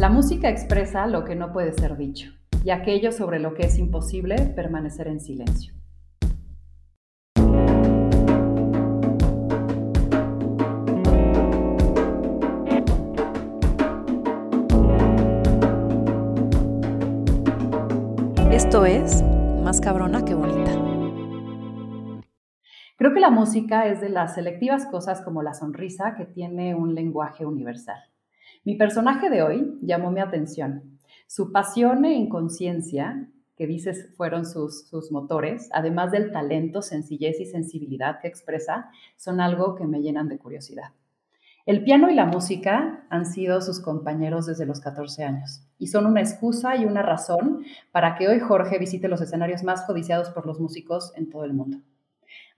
[0.00, 2.32] La música expresa lo que no puede ser dicho
[2.64, 5.74] y aquello sobre lo que es imposible permanecer en silencio.
[18.50, 19.22] Esto es
[19.62, 20.72] Más cabrona que bonita.
[22.96, 26.94] Creo que la música es de las selectivas cosas como la sonrisa que tiene un
[26.94, 28.09] lenguaje universal.
[28.62, 30.98] Mi personaje de hoy llamó mi atención.
[31.26, 37.46] Su pasión e inconsciencia, que dices fueron sus, sus motores, además del talento, sencillez y
[37.46, 40.92] sensibilidad que expresa, son algo que me llenan de curiosidad.
[41.64, 46.04] El piano y la música han sido sus compañeros desde los 14 años y son
[46.04, 50.46] una excusa y una razón para que hoy Jorge visite los escenarios más codiciados por
[50.46, 51.78] los músicos en todo el mundo.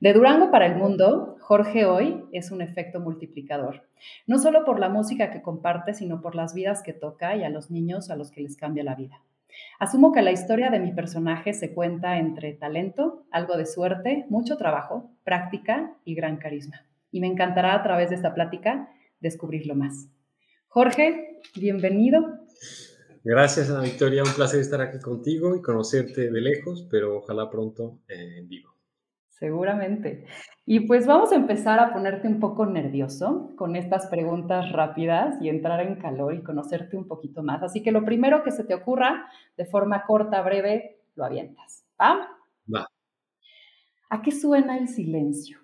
[0.02, 3.82] De Durango para el mundo, Jorge hoy es un efecto multiplicador,
[4.26, 7.50] no solo por la música que comparte, sino por las vidas que toca y a
[7.50, 9.22] los niños a los que les cambia la vida.
[9.78, 14.56] Asumo que la historia de mi personaje se cuenta entre talento, algo de suerte, mucho
[14.56, 16.84] trabajo, práctica y gran carisma.
[17.12, 18.88] Y me encantará a través de esta plática
[19.20, 20.08] descubrirlo más.
[20.66, 22.40] Jorge, bienvenido.
[23.22, 24.24] Gracias, Ana Victoria.
[24.24, 28.72] Un placer estar aquí contigo y conocerte de lejos, pero ojalá pronto en vivo.
[29.42, 30.24] Seguramente.
[30.64, 35.48] Y pues vamos a empezar a ponerte un poco nervioso con estas preguntas rápidas y
[35.48, 37.60] entrar en calor y conocerte un poquito más.
[37.64, 41.84] Así que lo primero que se te ocurra, de forma corta, breve, lo avientas.
[42.00, 42.28] ¿Va?
[42.72, 42.86] Va.
[44.10, 45.58] ¿A qué suena el silencio?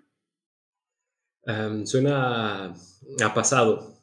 [1.47, 3.95] Em, suena a pasado.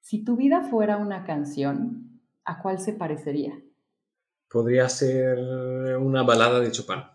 [0.00, 3.56] Si tu vida fuera una canción, ¿a cuál se parecería?
[4.50, 5.38] Podría ser
[5.98, 7.14] una balada de Chopin.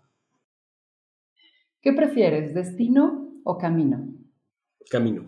[1.82, 4.14] ¿Qué prefieres, destino o camino?
[4.90, 5.24] Camino.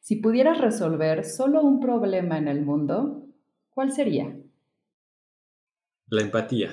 [0.00, 3.26] Si pudieras resolver solo un problema en el mundo,
[3.70, 4.36] ¿cuál sería?
[6.06, 6.70] La empatía.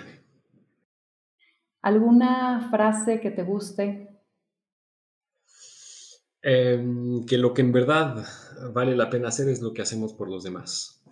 [1.81, 4.07] ¿Alguna frase que te guste?
[6.43, 8.23] Em, que lo que en verdad
[8.71, 11.03] vale la pena hacer es lo que hacemos por los demás.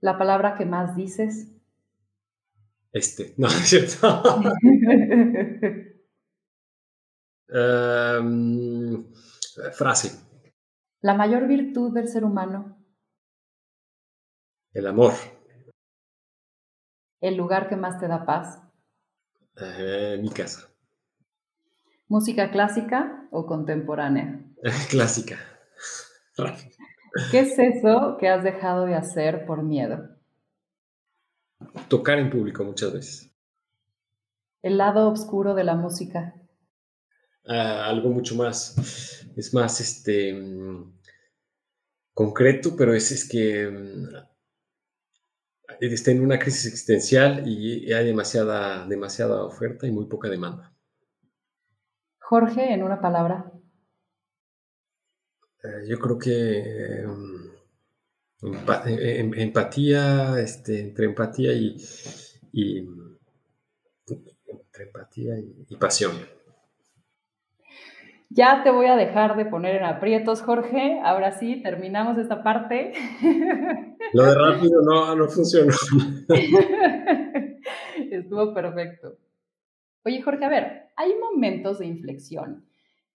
[0.00, 1.53] ¿La palabra que más dices?
[2.94, 4.22] Este, no, es cierto.
[7.48, 9.04] Em,
[9.72, 10.18] frase.
[11.02, 12.78] La mayor virtud del ser humano.
[14.72, 15.12] El amor.
[17.20, 18.62] El lugar que más te da paz.
[19.56, 20.68] Eh, mi casa.
[22.06, 24.40] ¿Música clásica o contemporánea?
[24.90, 25.36] clásica.
[27.30, 30.13] ¿Qué es eso que has dejado de hacer por miedo?
[31.88, 33.30] Tocar en público muchas veces.
[34.62, 36.34] El lado oscuro de la música.
[37.46, 38.76] Ah, algo mucho más,
[39.36, 40.98] es más este, mm,
[42.14, 44.08] concreto, pero es, es que mm,
[45.80, 50.74] está en una crisis existencial y hay demasiada, demasiada oferta y muy poca demanda.
[52.26, 53.52] Jorge, en una palabra.
[55.62, 57.33] Eh, yo creo que eh, em,
[58.42, 61.76] empatía, este, entre empatía y,
[64.06, 66.12] entre empatía y, pasión.
[68.30, 71.00] Ya te voy a dejar de poner en aprietos, Jorge.
[71.04, 72.92] Ahora sí, terminamos esta parte.
[74.12, 75.72] Lo de rápido no, no funcionó.
[78.10, 79.16] Estuvo perfecto.
[80.04, 82.64] Oye, Jorge, a ver, hay momentos de inflexión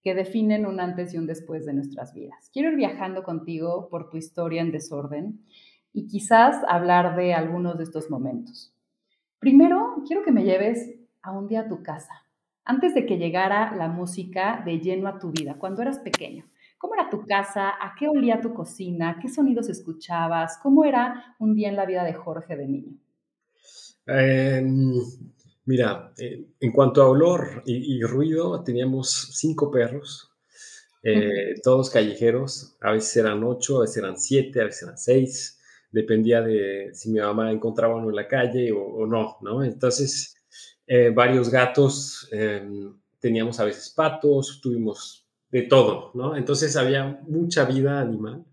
[0.02, 2.50] que definen un antes y un después de nuestras vidas.
[2.52, 5.44] Quiero ir viajando contigo por tu historia en desorden
[5.92, 8.74] y quizás hablar de algunos de estos momentos.
[9.38, 12.26] Primero, quiero que me lleves a un día a tu casa,
[12.64, 16.44] antes de que llegara la música de lleno a tu vida, cuando eras pequeño.
[16.78, 17.68] ¿Cómo era tu casa?
[17.68, 19.18] ¿A qué olía tu cocina?
[19.20, 20.58] ¿Qué sonidos escuchabas?
[20.62, 22.96] ¿Cómo era un día en la vida de Jorge de niño?
[24.06, 24.94] Em,
[25.66, 30.30] Mira, eh, en cuanto a olor y, ruido, teníamos cinco perros,
[31.02, 35.60] eh, todos callejeros, a veces eran ocho, a veces eran siete, a veces eran seis,
[35.90, 39.62] dependía de si mi mamá encontraba uno en la calle o, no, ¿no?
[39.62, 40.36] Entonces,
[40.86, 46.36] eh, varios gatos, em, teníamos a veces patos, tuvimos de todo, ¿no?
[46.36, 48.44] Entonces había mucha vida animal,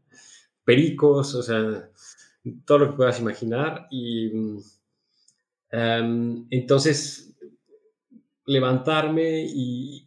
[0.65, 1.89] pericos, o sea,
[2.65, 4.31] todo lo que puedas imaginar y
[5.71, 7.35] Em, entonces,
[8.45, 10.03] levantarme y,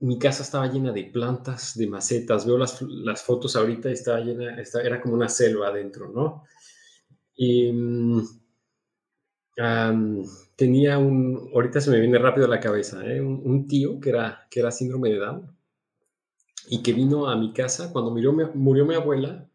[0.00, 2.44] mi casa estaba llena de plantas, de macetas.
[2.44, 6.44] Veo las, las fotos ahorita y estaba llena, era como una selva adentro, ¿no?
[7.36, 8.22] Y mm,
[10.56, 13.20] tenía un, ahorita se me viene rápido a la cabeza, ¿eh?
[13.20, 15.56] un, tío que era, que era síndrome de Down
[16.68, 19.48] y que vino a mi casa cuando murió, murió mi abuela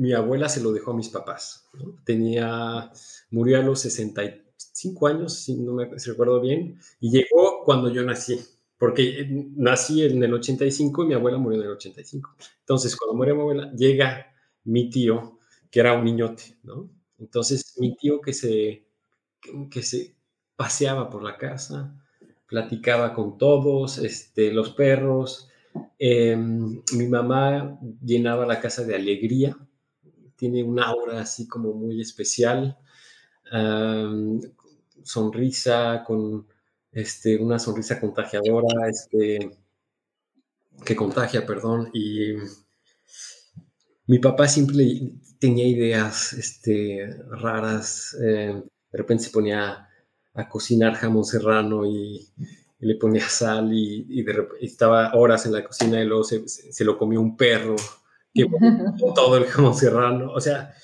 [0.00, 1.68] mi abuela se lo dejó a mis papás.
[2.04, 2.90] Tenía,
[3.30, 8.40] murió a los 65 años, si no me recuerdo bien, y llegó cuando yo nací,
[8.78, 12.34] porque nací en el 85 y mi abuela murió en el 85.
[12.60, 14.32] Entonces, cuando muere mi abuela, llega
[14.64, 15.38] mi tío,
[15.70, 16.88] que era un niñote, ¿no?
[17.18, 18.86] Entonces, mi tío que se,
[19.70, 20.16] que se
[20.56, 21.94] paseaba por la casa,
[22.46, 25.50] platicaba con todos, este, los perros.
[25.98, 29.58] Em, mi mamá llenaba la casa de alegría,
[30.40, 32.78] tiene un aura así como muy especial,
[35.02, 36.46] sonrisa, con
[36.92, 39.50] este, una sonrisa contagiadora, este,
[40.82, 42.36] que contagia, perdón, y
[44.06, 48.62] mi papá siempre tenía ideas este, raras, eh,
[48.92, 49.88] de repente se ponía
[50.32, 52.26] a cocinar jamón serrano y,
[52.78, 54.24] le ponía sal y,
[54.62, 57.76] estaba horas en la cocina y luego se, lo comió un perro
[58.34, 58.46] que
[59.14, 60.74] todo el jamón serrano, o sea,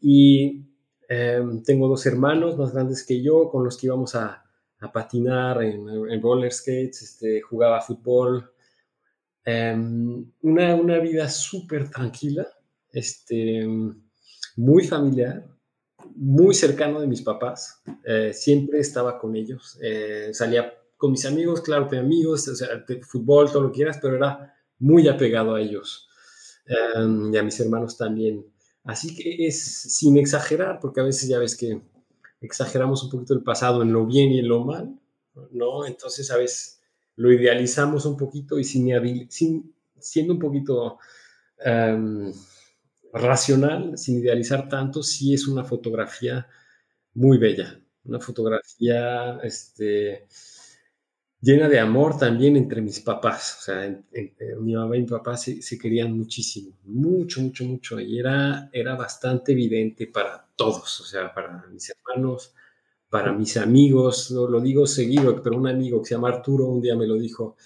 [0.00, 0.66] y
[1.08, 4.40] em, tengo dos hermanos más grandes que yo con los que íbamos a,
[4.92, 8.52] patinar en, roller skates, este, jugaba fútbol,
[9.42, 12.46] em, una, una vida súper tranquila,
[12.92, 13.66] este,
[14.56, 15.48] muy familiar,
[16.16, 21.62] muy cercano de mis papás, eh, siempre estaba con ellos, eh, salía con mis amigos,
[21.62, 22.68] claro, tenía amigos, o sea,
[23.02, 26.03] fútbol, todo lo que quieras, pero era muy apegado a ellos
[26.66, 28.46] em, y a mis hermanos también.
[28.84, 29.62] Así que es
[29.96, 31.80] sin exagerar, porque a veces ya ves que
[32.40, 34.98] exageramos un poquito el pasado en lo bien y en lo mal,
[35.52, 35.86] ¿no?
[35.86, 36.80] Entonces a veces
[37.16, 38.90] lo idealizamos un poquito y sin,
[39.30, 40.98] sin siendo un poquito...
[41.58, 42.32] Em,
[43.14, 46.48] racional, sin idealizar tanto, sí es una fotografía
[47.14, 50.26] muy bella, una fotografía este,
[51.44, 53.58] llena de amor también entre mis papás.
[53.60, 54.02] O sea,
[54.60, 58.00] mi mamá y mi papá se, querían muchísimo, mucho, mucho, mucho.
[58.00, 62.54] Y era, era bastante evidente para todos, o sea, para mis hermanos,
[63.10, 64.30] para mis amigos.
[64.30, 67.14] Lo, lo digo seguido, pero un amigo que se llama Arturo un día me lo
[67.14, 67.56] dijo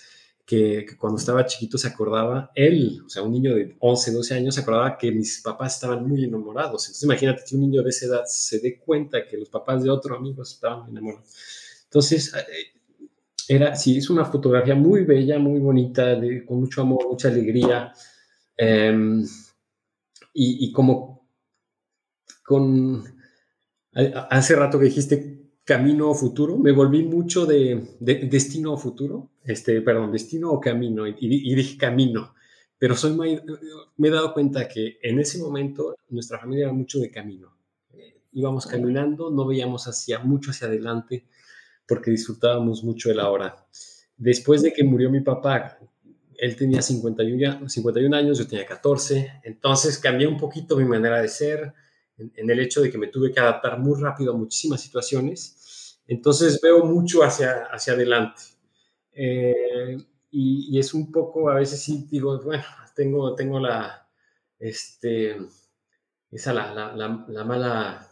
[0.45, 4.55] que, cuando estaba chiquito se acordaba, él, o sea, un niño de 11, 12 años,
[4.55, 6.87] se acordaba que mis papás estaban muy enamorados.
[6.87, 9.91] Entonces imagínate que un niño de esa edad se dé cuenta que los papás de
[9.91, 11.29] otro amigo estaban enamorados.
[11.85, 12.78] Entonces, eh,
[13.49, 17.93] era, sí, es una fotografía muy bella, muy bonita, con mucho amor, mucha alegría.
[18.57, 19.23] Em,
[20.35, 21.29] y, y, como
[22.45, 23.05] con...
[24.31, 29.83] Hace rato que dijiste camino o futuro, me volví mucho de, destino o futuro, este,
[29.83, 32.35] perdón, destino o camino, y, dije camino,
[32.79, 37.11] pero soy me he dado cuenta que en ese momento nuestra familia era mucho de
[37.11, 37.55] camino.
[37.93, 41.27] Eh, íbamos caminando, no veíamos hacia mucho hacia adelante
[41.89, 43.67] porque disfrutábamos mucho de la hora.
[44.17, 45.79] Después de que murió mi papá,
[46.37, 51.29] él tenía 51, 51 años, yo tenía 14, entonces cambié un poquito mi manera de
[51.29, 51.73] ser
[52.19, 55.59] en, el hecho de que me tuve que adaptar muy rápido a muchísimas situaciones
[56.09, 58.43] entonces veo mucho hacia, hacia adelante.
[59.13, 59.99] Eh,
[60.31, 62.65] y, es un poco, a veces sí digo, bueno,
[62.97, 64.09] tengo, tengo la,
[64.59, 65.37] este,
[66.31, 68.09] esa la, la, mala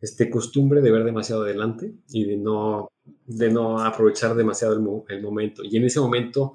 [0.00, 2.90] este, costumbre de ver demasiado adelante y de no,
[3.26, 4.74] de no aprovechar demasiado
[5.08, 5.62] el, momento.
[5.64, 6.54] Y en ese momento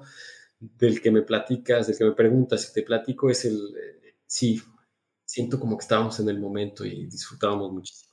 [0.60, 4.60] del que me platicas, del que me preguntas, si te platico, es el, eh, sí,
[5.24, 8.12] siento como que estábamos en el momento y disfrutábamos muchísimo.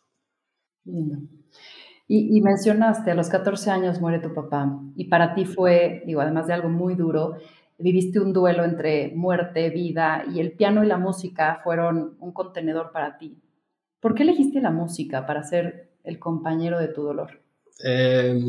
[2.08, 6.46] Y, mencionaste, a los 14 años muere tu papá y para ti fue, digo, además
[6.46, 7.38] de algo muy duro,
[7.80, 12.92] viviste un duelo entre muerte, vida y el piano y la música fueron un contenedor
[12.92, 13.42] para ti.
[14.00, 17.45] ¿Por qué elegiste la música para ser el compañero de tu dolor?
[17.80, 18.46] Em,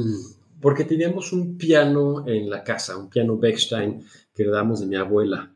[0.61, 4.05] porque teníamos un piano en la casa, un piano Bechstein
[4.35, 5.53] que heredamos de mi abuela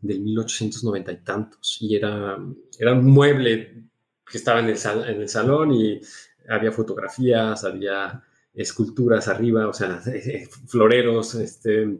[0.00, 2.36] del 1890 y tantos y era,
[2.78, 3.84] era un mueble
[4.30, 6.00] que estaba en el, en el salón y
[6.48, 8.22] había fotografías, había
[8.54, 10.02] esculturas arriba, o sea,
[10.66, 11.98] floreros, este,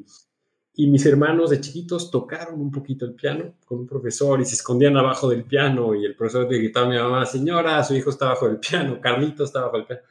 [0.74, 4.54] y mis hermanos de chiquitos tocaron un poquito el piano con un profesor y se
[4.54, 8.10] escondían abajo del piano y el profesor le gritaba a mi mamá, señora, su hijo
[8.10, 10.02] está bajo el piano, Carlito está bajo el piano.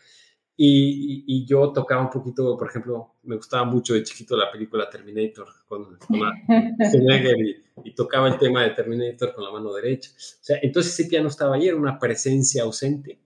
[0.57, 4.89] Y, y, yo tocaba un poquito, por ejemplo, me gustaba mucho de chiquito la película
[4.89, 10.11] Terminator con, con y, y, tocaba el tema de Terminator con la mano derecha.
[10.11, 13.19] O sea, entonces ese piano estaba ahí, era una presencia ausente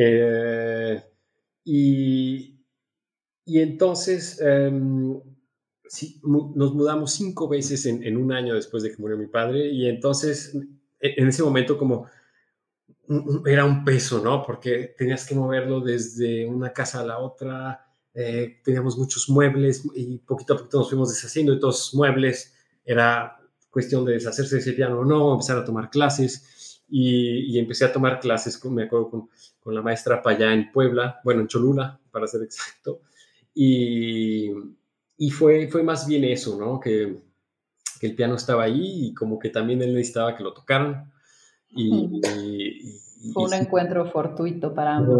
[0.00, 1.02] eh,
[1.64, 2.56] y,
[3.44, 5.20] y, entonces em,
[6.22, 10.54] nos mudamos cinco veces en, un año después de que murió mi padre y entonces
[11.00, 12.06] e, en ese momento como
[13.46, 14.44] era un peso, ¿no?
[14.44, 20.18] Porque tenías que moverlo desde una casa a la otra, eh, teníamos muchos muebles y
[20.18, 23.38] poquito a poquito nos fuimos deshaciendo de todos los muebles, era
[23.70, 27.92] cuestión de deshacerse de ese piano o no, empezar a tomar clases y, empecé a
[27.92, 32.26] tomar clases, con, me acuerdo, con, la maestra allá en Puebla, bueno, en Cholula, para
[32.26, 33.02] ser exacto,
[33.54, 34.50] y,
[35.30, 36.80] fue más bien eso, ¿no?
[36.80, 37.18] Que,
[38.00, 41.12] que, el piano estaba ahí y como que también él necesitaba que lo tocaran.
[41.74, 42.20] Y,
[43.32, 45.18] fue un encuentro fortuito para ambos.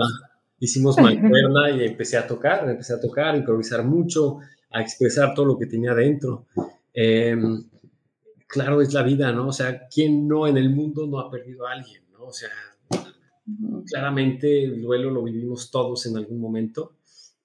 [0.60, 4.38] Hicimos mancuerna y empecé a tocar, empecé a tocar, a improvisar mucho,
[4.70, 6.46] a expresar todo lo que tenía dentro.
[6.92, 7.64] Em,
[8.46, 9.48] claro, es la vida, ¿no?
[9.48, 12.26] O sea, ¿quién no en el mundo no ha perdido a alguien, ¿no?
[12.26, 12.50] O sea,
[13.86, 16.96] claramente el duelo lo vivimos todos en algún momento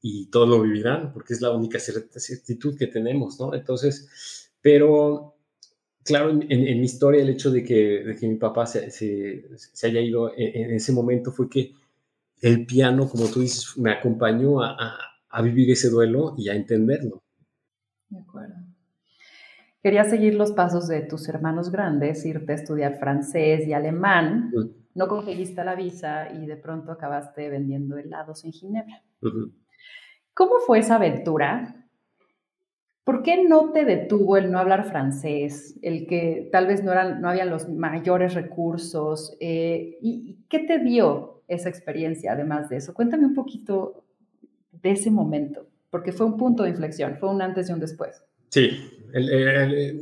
[0.01, 3.53] y todos lo vivirán porque es la única certitud que tenemos, ¿no?
[3.53, 5.33] Entonces, pero
[6.03, 10.01] claro, en, mi historia el hecho de que, de que mi papá se, se, haya
[10.01, 11.74] ido en, ese momento fue que
[12.41, 14.98] el piano, como tú dices, me acompañó a, a,
[15.29, 17.24] a vivir ese duelo y a entenderlo.
[18.10, 18.55] De acuerdo.
[19.83, 24.50] Quería seguir los pasos de tus hermanos grandes, irte a estudiar francés y alemán.
[24.95, 29.03] No conseguiste la visa y de pronto acabaste vendiendo helados en Ginebra.
[30.33, 31.83] ¿Cómo fue esa aventura?
[33.03, 37.22] ¿Por qué no te detuvo el no hablar francés, el que tal vez no, eran,
[37.22, 39.36] no habían los mayores recursos?
[39.41, 42.93] Eh, ¿Y qué te dio esa experiencia además de eso?
[42.93, 44.05] Cuéntame un poquito
[44.72, 48.24] de ese momento, porque fue un punto de inflexión, fue un antes y un después.
[48.53, 48.69] Sí,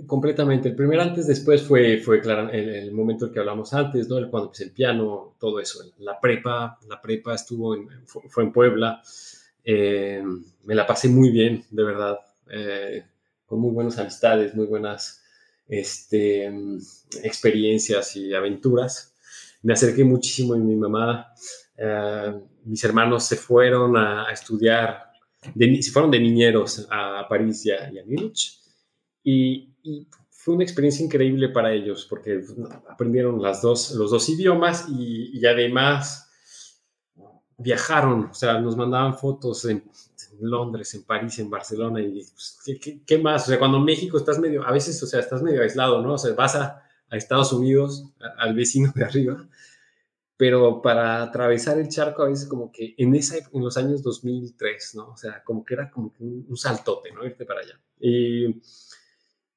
[0.07, 0.69] completamente.
[0.69, 4.15] El primer antes después fue, fue claro, el, momento el que hablamos antes, ¿no?
[4.29, 5.79] Cuando pues, el piano, todo eso.
[5.99, 9.01] La prepa, la prepa estuvo en, fue, en Puebla.
[9.63, 10.21] Eh,
[10.65, 12.19] me la pasé muy bien, de verdad.
[12.51, 13.05] Eh,
[13.45, 15.23] con muy buenas amistades, muy buenas
[15.67, 16.51] este,
[17.23, 19.15] experiencias y aventuras.
[19.63, 21.33] Me acerqué muchísimo y mi mamá,
[21.77, 22.33] eh,
[22.65, 27.91] mis hermanos se fueron a, a estudiar se fueron de niñeros a París y a,
[28.05, 28.59] Múnich.
[29.23, 29.67] Y,
[30.29, 32.41] fue una experiencia increíble para ellos porque
[32.89, 36.31] aprendieron las dos, los dos idiomas y, además
[37.59, 39.83] viajaron, o sea, nos mandaban fotos en,
[40.39, 42.59] Londres, en París, en Barcelona y pues,
[43.05, 43.43] ¿qué, más?
[43.43, 46.13] O sea, cuando en México estás medio, a veces, o sea, estás medio aislado, ¿no?
[46.13, 48.05] O sea, vas a, a Estados Unidos,
[48.37, 49.47] al vecino de arriba,
[50.41, 54.95] pero para atravesar el charco a veces como que en, esa, en los años 2003,
[54.95, 55.09] ¿no?
[55.09, 57.23] O sea, como que era como que un, saltote, ¿no?
[57.23, 57.79] Irte para allá.
[57.99, 58.47] Y,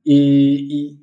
[0.03, 1.01] y,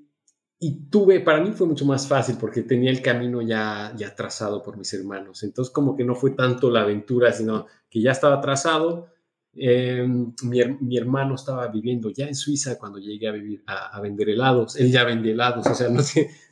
[0.60, 4.62] y, tuve, para mí fue mucho más fácil porque tenía el camino ya, ya trazado
[4.62, 5.42] por mis hermanos.
[5.42, 9.08] Entonces como que no fue tanto la aventura, sino que ya estaba trazado.
[9.54, 10.08] Eh,
[10.44, 14.30] mi, mi, hermano estaba viviendo ya en Suiza cuando llegué a vivir a, a vender
[14.30, 14.76] helados.
[14.78, 16.02] Él ya vendía helados, o sea, no,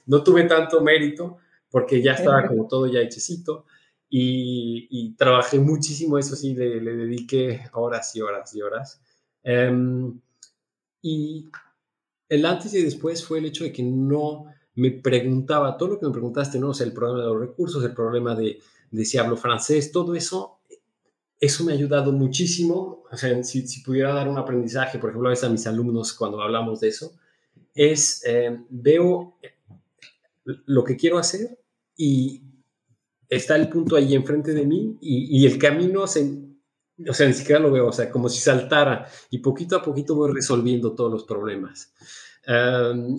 [0.08, 1.38] no tuve tanto mérito
[1.70, 3.66] porque ya estaba como todo ya hechecito
[4.10, 9.02] y, trabajé muchísimo, eso sí, le, dediqué horas y horas y horas.
[9.44, 10.20] Em,
[11.02, 11.50] y
[12.28, 16.08] el antes y después fue el hecho de que no me preguntaba, todo lo que
[16.08, 16.70] me preguntaste, ¿no?
[16.70, 18.60] O sea, el problema de los recursos, el problema de,
[18.92, 20.59] de si hablo francés, todo eso,
[21.40, 23.04] eso me ha ayudado muchísimo.
[23.12, 26.42] O sea, si, pudiera dar un aprendizaje, por ejemplo, a veces a mis alumnos cuando
[26.42, 27.14] hablamos de eso,
[27.74, 29.38] es, em, veo
[30.44, 31.60] lo que quiero hacer
[31.96, 32.42] y
[33.28, 36.32] está el punto ahí enfrente de mí y, el camino se,
[37.08, 40.16] o sea, ni siquiera lo veo, o sea, como si saltara y poquito a poquito
[40.16, 41.94] voy resolviendo todos los problemas.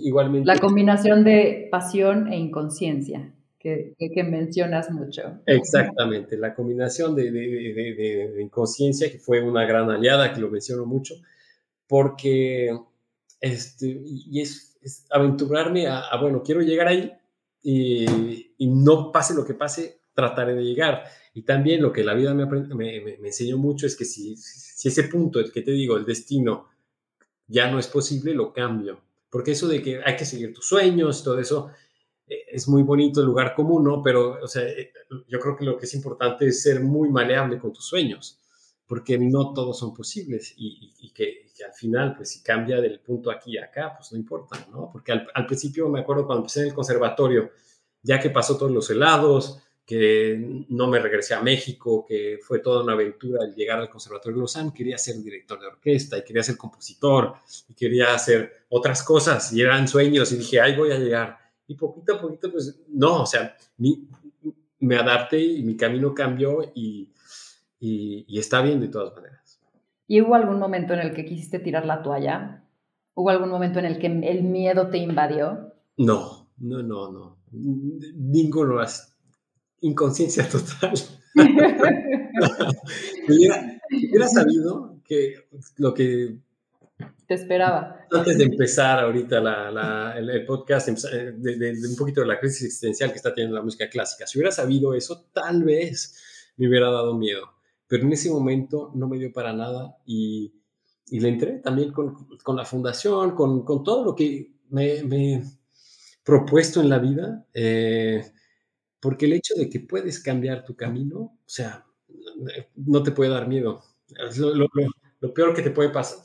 [0.00, 0.46] igualmente.
[0.46, 3.32] La combinación de pasión e inconsciencia.
[3.60, 5.42] Que, que, mencionas mucho.
[5.44, 10.86] Exactamente, la combinación de, de, de, inconsciencia, que fue una gran aliada, que lo menciono
[10.86, 11.14] mucho,
[11.86, 12.70] porque
[13.38, 14.78] este, y es,
[15.10, 17.12] aventurarme a, a, bueno, quiero llegar ahí,
[17.62, 18.06] y,
[18.58, 21.04] no pase lo que pase, trataré de llegar.
[21.34, 25.04] Y también lo que la vida me, me, enseñó mucho es que si, si, ese
[25.04, 26.68] punto, el que te digo, el destino,
[27.46, 29.00] ya no es posible, lo cambio.
[29.30, 31.70] Porque eso de que hay que seguir tus sueños, todo eso,
[32.30, 34.02] es muy bonito el lugar común, ¿no?
[34.02, 34.92] Pero, o sea, eh,
[35.28, 38.38] yo creo que lo que es importante es ser muy maleable con tus sueños,
[38.86, 43.58] porque no todos son posibles y, que, al final, pues si cambia del punto aquí
[43.58, 44.90] a acá, pues no importa, ¿no?
[44.90, 47.50] Porque al, principio me acuerdo cuando empecé en el conservatorio,
[48.02, 52.84] ya que pasó todos los helados, que no me regresé a México, que fue toda
[52.84, 56.44] una aventura el llegar al Conservatorio de Lausanne, quería ser director de orquesta y quería
[56.44, 57.34] ser compositor
[57.68, 61.39] y quería hacer otras cosas y eran sueños y dije, ahí voy a llegar.
[61.70, 67.12] Y poquito a poquito, pues no, o sea, me adapté y mi camino cambió y,
[67.78, 69.60] y está bien de todas maneras.
[70.08, 72.64] ¿Y hubo algún momento en el que quisiste tirar la toalla?
[73.14, 75.72] ¿Hubo algún momento en el que el miedo te invadió?
[75.96, 77.38] No, no, no, no.
[77.52, 78.80] Ninguno.
[79.80, 80.92] Inconsciencia total.
[83.28, 85.46] hubiera, sabido que
[85.76, 86.40] lo que
[87.30, 88.08] Te esperaba.
[88.10, 89.38] Antes de empezar ahorita
[90.18, 93.88] el, podcast, eh, de, un poquito de la crisis existencial que está teniendo la música
[93.88, 97.46] clásica, si hubiera sabido eso, tal vez me hubiera dado miedo.
[97.86, 100.52] Pero en ese momento no me dio para nada y,
[101.08, 102.16] le entré también con,
[102.56, 105.42] la fundación, con, todo lo que me, he
[106.24, 108.24] propuesto en la vida, eh,
[108.98, 111.86] porque el hecho de que puedes cambiar tu camino, o sea,
[112.74, 113.84] no te puede dar miedo.
[114.36, 114.68] Lo, lo
[115.28, 116.18] peor que te puede pasar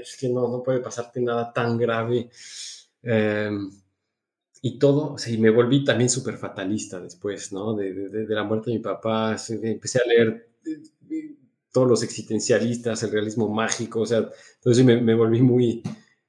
[0.00, 2.30] es que no, no puede pasarte nada tan grave.
[3.02, 3.70] Em,
[4.62, 7.74] y todo, o sea, y me volví también súper fatalista después, ¿no?
[7.74, 11.36] De, la muerte de mi papá, empecé a leer eh,
[11.72, 15.82] todos los existencialistas, el realismo mágico, o sea, entonces me, me volví muy,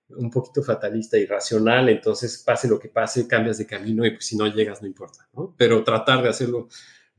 [0.09, 4.37] un poquito fatalista, irracional, entonces pase lo que pase, cambias de camino y pues si
[4.37, 5.53] no llegas no importa, ¿no?
[5.57, 6.69] Pero tratar de hacerlo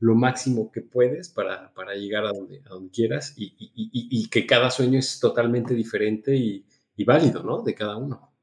[0.03, 4.29] lo máximo que puedes para, para llegar a donde, a donde quieras y, y, y,
[4.29, 6.65] que cada sueño es totalmente diferente y,
[7.05, 7.61] válido, ¿no?
[7.61, 8.33] De cada uno.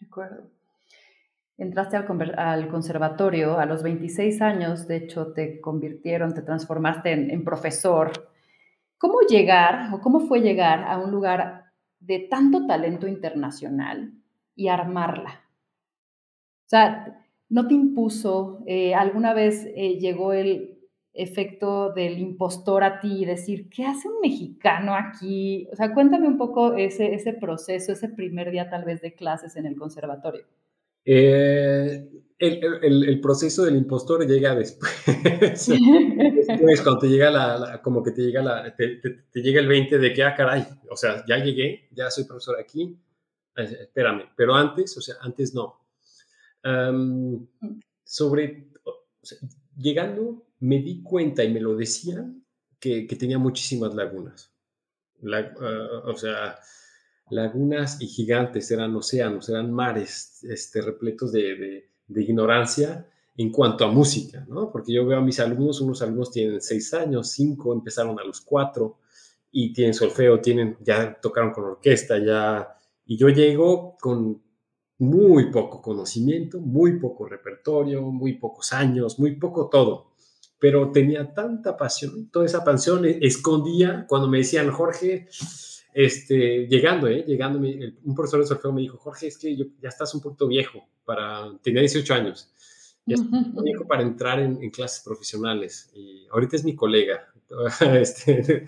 [0.00, 0.50] De acuerdo.
[1.56, 7.30] Entraste al, al, conservatorio a los 26 años, de hecho te convirtieron, te transformaste en,
[7.30, 8.10] en profesor.
[8.98, 11.66] ¿Cómo llegar o cómo fue llegar a un lugar
[12.00, 14.14] de tanto talento internacional
[14.56, 15.44] y armarla?
[16.66, 18.64] O sea, ¿no te impuso?
[18.66, 20.77] Eh, ¿Alguna vez eh, llegó el
[21.18, 25.68] efecto del impostor a ti y decir, ¿qué hace un mexicano aquí?
[25.72, 29.56] O sea, cuéntame un poco ese, ese proceso, ese primer día tal vez de clases
[29.56, 30.46] en el conservatorio.
[31.04, 32.06] Eh,
[32.38, 34.92] el, proceso del impostor llega después.
[36.46, 39.00] después, cuando te llega la, como que te llega la, te,
[39.42, 42.96] llega el 20 de que, ah, caray, o sea, ya llegué, ya soy profesor aquí,
[43.56, 45.80] eh, espérame, pero antes, o sea, antes no.
[46.62, 47.44] Mm.
[48.04, 48.68] sobre,
[49.78, 52.44] llegando me di cuenta y me lo decían
[52.80, 54.52] que, tenía muchísimas lagunas.
[55.32, 56.58] Ah, o sea,
[57.30, 63.06] lagunas y gigantes, eran océanos, eran mares este, repletos de, ignorancia
[63.36, 64.72] en cuanto a música, ¿no?
[64.72, 68.40] Porque yo veo a mis alumnos, unos alumnos tienen seis años, cinco, empezaron a los
[68.40, 68.98] cuatro
[69.52, 74.42] y tienen solfeo, tienen, ya tocaron con orquesta, ya, y yo llego con
[74.98, 80.12] muy poco conocimiento, muy poco repertorio, muy pocos años, muy poco todo.
[80.58, 85.28] Pero tenía tanta pasión, toda esa pasión escondía cuando me decían, Jorge,
[85.94, 87.24] este, llegando, ¿eh?
[87.26, 90.86] llegando, un profesor de solfeo me dijo, Jorge, es que ya estás un poquito viejo,
[91.04, 92.52] para, tenía 18 años,
[93.06, 97.32] ya estás un poquito viejo para entrar en, clases profesionales, y ahorita es mi colega,
[97.94, 98.66] este,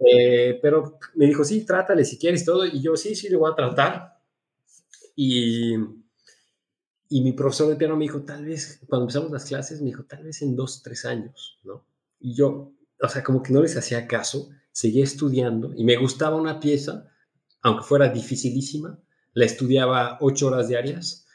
[0.00, 3.50] eh, pero me dijo, sí, trátale si quieres todo, y yo, sí, sí, le voy
[3.52, 4.19] a tratar,
[5.16, 5.76] y
[7.12, 10.04] y mi profesor de piano me dijo, tal vez, cuando empezamos las clases, me dijo,
[10.04, 11.84] tal vez en dos, tres años, ¿no?
[12.20, 16.36] Y yo, o sea, como que no les hacía caso, seguía estudiando y me gustaba
[16.36, 17.10] una pieza,
[17.62, 18.96] aunque fuera dificilísima,
[19.34, 21.26] la estudiaba ocho horas diarias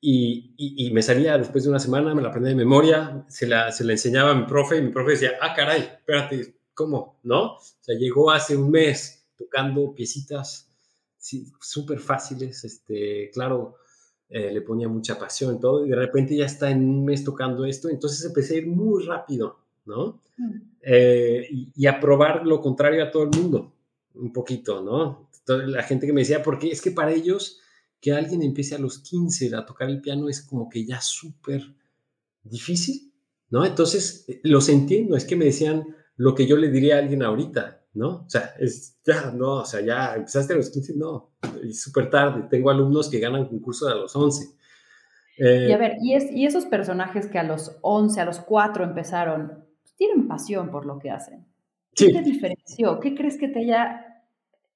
[0.00, 3.72] y, y, me salía después de una semana, me la aprendía de memoria, se la,
[3.72, 7.18] se la enseñaba a mi profe y mi profe decía, ah, caray, espérate, ¿cómo?
[7.24, 7.54] ¿No?
[7.54, 10.70] O sea, llegó hace un mes tocando piecitas
[11.60, 13.76] súper fáciles, este, claro,
[14.28, 17.64] eh, le ponía mucha pasión, todo, y de repente ya está en un mes tocando
[17.64, 20.22] esto, entonces empecé a ir muy rápido, ¿no?
[20.36, 20.52] Mm.
[20.82, 23.72] Eh, y, a probar lo contrario a todo el mundo,
[24.14, 25.30] un poquito, ¿no?
[25.46, 27.60] la gente que me decía, porque es que para ellos
[28.00, 31.74] que alguien empiece a los 15 a tocar el piano es como que ya súper
[32.42, 33.12] difícil,
[33.50, 33.64] ¿no?
[33.64, 35.84] Entonces, eh, los entiendo, es que me decían
[36.16, 38.24] lo que yo le diría a alguien ahorita, ¿no?
[38.26, 41.30] O sea, es, ya, no, o sea, ya empezaste a los 15, no,
[41.62, 42.46] es súper tarde.
[42.50, 44.48] Tengo alumnos que ganan concursos a los 11.
[45.38, 48.84] y a ver, y, es, y esos personajes que a los 11, a los 4
[48.84, 49.64] empezaron,
[49.96, 51.46] tienen pasión por lo que hacen.
[51.94, 52.98] ¿Qué te diferenció?
[52.98, 54.04] ¿Qué crees que te haya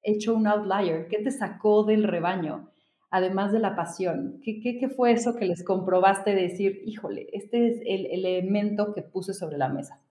[0.02, 1.08] hecho un outlier?
[1.08, 2.70] ¿Qué te sacó del rebaño?
[3.10, 7.28] Además de la pasión, ¿qué, qué, qué fue eso que les comprobaste de decir, híjole,
[7.32, 10.02] este es el elemento que puse sobre la mesa?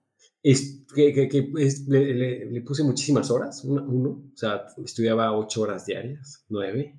[0.42, 1.50] Es, que,
[1.88, 6.98] le, puse muchísimas horas, uno, o sea, estudiaba ocho horas diarias, nueve.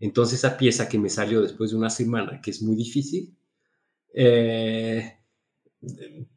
[0.00, 3.36] Entonces esa pieza que me salió después de una semana, que es muy difícil,
[4.14, 5.18] eh,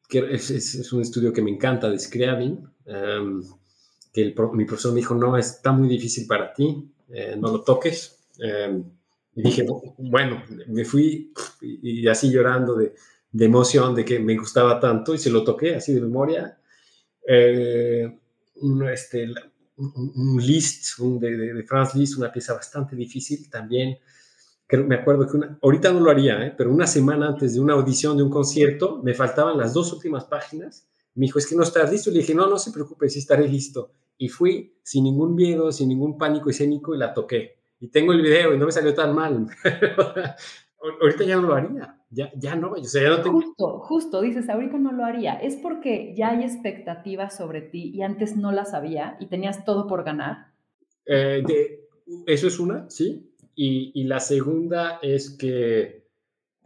[0.07, 3.43] que es, un estudio que me encanta de Scriabin, em,
[4.13, 8.19] que mi profesor me dijo, no, está muy difícil para ti, eh, no lo toques.
[8.39, 8.83] Em,
[9.35, 9.65] y dije,
[9.97, 12.93] bueno, me fui y así llorando de,
[13.31, 16.57] de emoción de que me gustaba tanto y se lo toqué así de memoria.
[17.27, 18.19] Eh,
[18.55, 19.27] un, este,
[19.77, 23.97] un, list de, de, Franz Liszt, una pieza bastante difícil también.
[24.69, 26.53] me acuerdo que una, ahorita no lo haría, ¿eh?
[26.57, 30.25] pero una semana antes de una audición de un concierto me faltaban las dos últimas
[30.25, 30.87] páginas.
[31.15, 32.09] Me dijo, es que no estás listo.
[32.09, 33.91] Le dije, no, no se preocupe, sí estaré listo.
[34.17, 37.57] Y fui sin ningún miedo, sin ningún pánico escénico y la toqué.
[37.79, 39.47] y tengo el video y no me salió tan mal.
[41.01, 43.41] ahorita ya no lo haría, ya, ya no, o sea, ya no tengo...
[43.41, 45.35] Justo, justo, dices, ahorita no lo haría.
[45.35, 49.87] Es porque ya hay expectativas sobre ti y antes no las había y tenías todo
[49.87, 50.47] por ganar.
[51.05, 51.43] Eh,
[52.27, 53.33] eso es una, sí.
[53.55, 56.07] Y, y, la segunda es que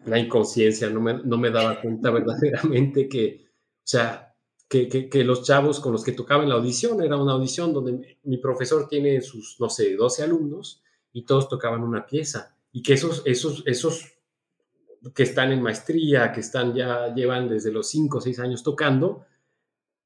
[0.06, 4.36] la inconsciencia no me, no me daba cuenta verdaderamente que, o sea,
[4.68, 7.72] que, que, que, los chavos con los que tocaba en la audición, era una audición
[7.72, 10.82] donde mi profesor tiene sus, no sé, 12 alumnos
[11.14, 12.56] y todos tocaban una pieza.
[12.72, 14.15] Y que esos, esos, esos
[15.14, 19.26] que están en maestría, que están ya llevan desde los 5 o 6 años tocando,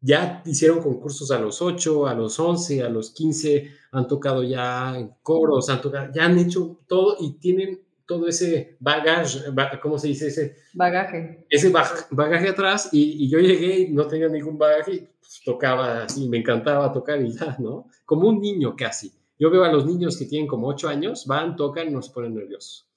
[0.02, 4.98] ya hicieron concursos a los 8, a los 11, a los 15, han tocado ya
[4.98, 9.40] en coros, han tocado, ya han hecho todo y tienen todo ese bagaje,
[9.82, 10.28] ¿cómo se dice?
[10.28, 11.46] Ese bagaje.
[11.50, 11.72] Ese
[12.10, 16.28] bagaje atrás y, y, yo llegué y no tenía ningún bagaje y pues, tocaba así,
[16.28, 17.86] me encantaba tocar y ya, ¿no?
[18.06, 19.14] Como un niño casi.
[19.38, 22.34] Yo veo a los niños que tienen como 8 años, van, tocan y nos ponen
[22.34, 22.90] nerviosos.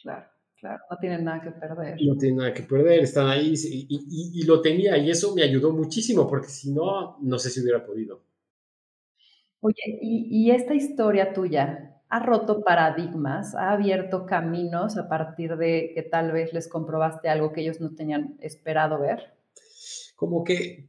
[0.00, 0.33] Claro.
[0.64, 1.98] Claro, no tienen nada que perder.
[2.00, 5.42] No tienen nada que perder, están ahí y, y, y, lo tenía y eso me
[5.42, 8.22] ayudó muchísimo porque si no, no sé si hubiera podido.
[9.60, 16.02] Oye, y, esta historia tuya ha roto paradigmas, ha abierto caminos a partir de que
[16.02, 19.34] tal vez les comprobaste algo que ellos no tenían esperado ver.
[20.16, 20.88] Como que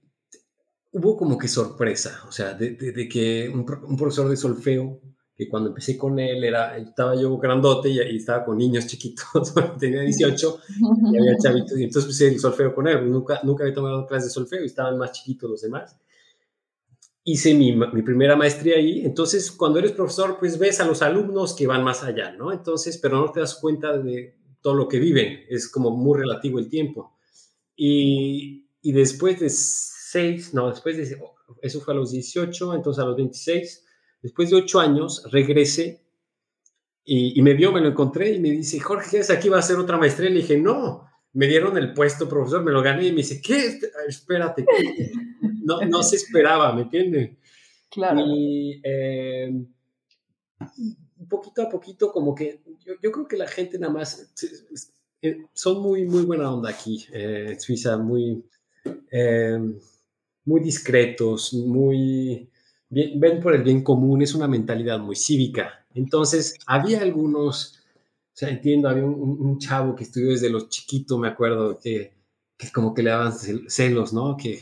[0.94, 5.02] hubo como que sorpresa, o sea, de, de, que un, un profesor de solfeo
[5.36, 10.02] que cuando empecé con él era, estaba yo grandote y, estaba con niños chiquitos, tenía
[10.02, 10.60] 18
[11.12, 14.30] y había chavitos, y entonces empecé el solfeo con él, nunca, nunca había tomado clases
[14.30, 15.98] de solfeo y estaban más chiquitos los demás.
[17.26, 21.54] Hice mi, mi, primera maestría ahí, entonces cuando eres profesor, pues ves a los alumnos
[21.54, 22.54] que van más allá, ¿no?
[22.54, 26.60] Entonces, pero no te das cuenta de todo lo que viven, es como muy relativo
[26.60, 27.18] el tiempo.
[27.76, 31.20] Y, y después de seis, no, después de,
[31.62, 33.85] eso fue a los 18, entonces a los 26,
[34.26, 36.02] Después de ocho años, regresé
[37.04, 39.98] y, me vio, me lo encontré y me dice, Jorge, aquí va a hacer otra
[40.00, 40.32] maestría?
[40.32, 43.06] Le dije, no, me dieron el puesto, profesor, me lo gané.
[43.06, 43.80] Y me dice, ¿qué?
[44.08, 44.66] Espérate.
[45.64, 47.38] No, no se esperaba, ¿me entiende?
[47.92, 48.22] Claro.
[48.26, 49.52] Y eh,
[51.30, 54.34] poquito a poquito, como que yo, creo que la gente nada más
[55.22, 58.44] eh, son muy, muy buena onda aquí, eh, en Suiza, muy,
[60.46, 62.50] muy discretos, muy
[62.90, 65.86] ven por el bien común, es una mentalidad muy cívica.
[65.94, 71.28] Entonces, había algunos, o sea, entiendo, había un, chavo que estudió desde los chiquitos, me
[71.28, 72.14] acuerdo, que,
[72.58, 74.38] que como que le daban celos, ¿no?
[74.38, 74.62] Que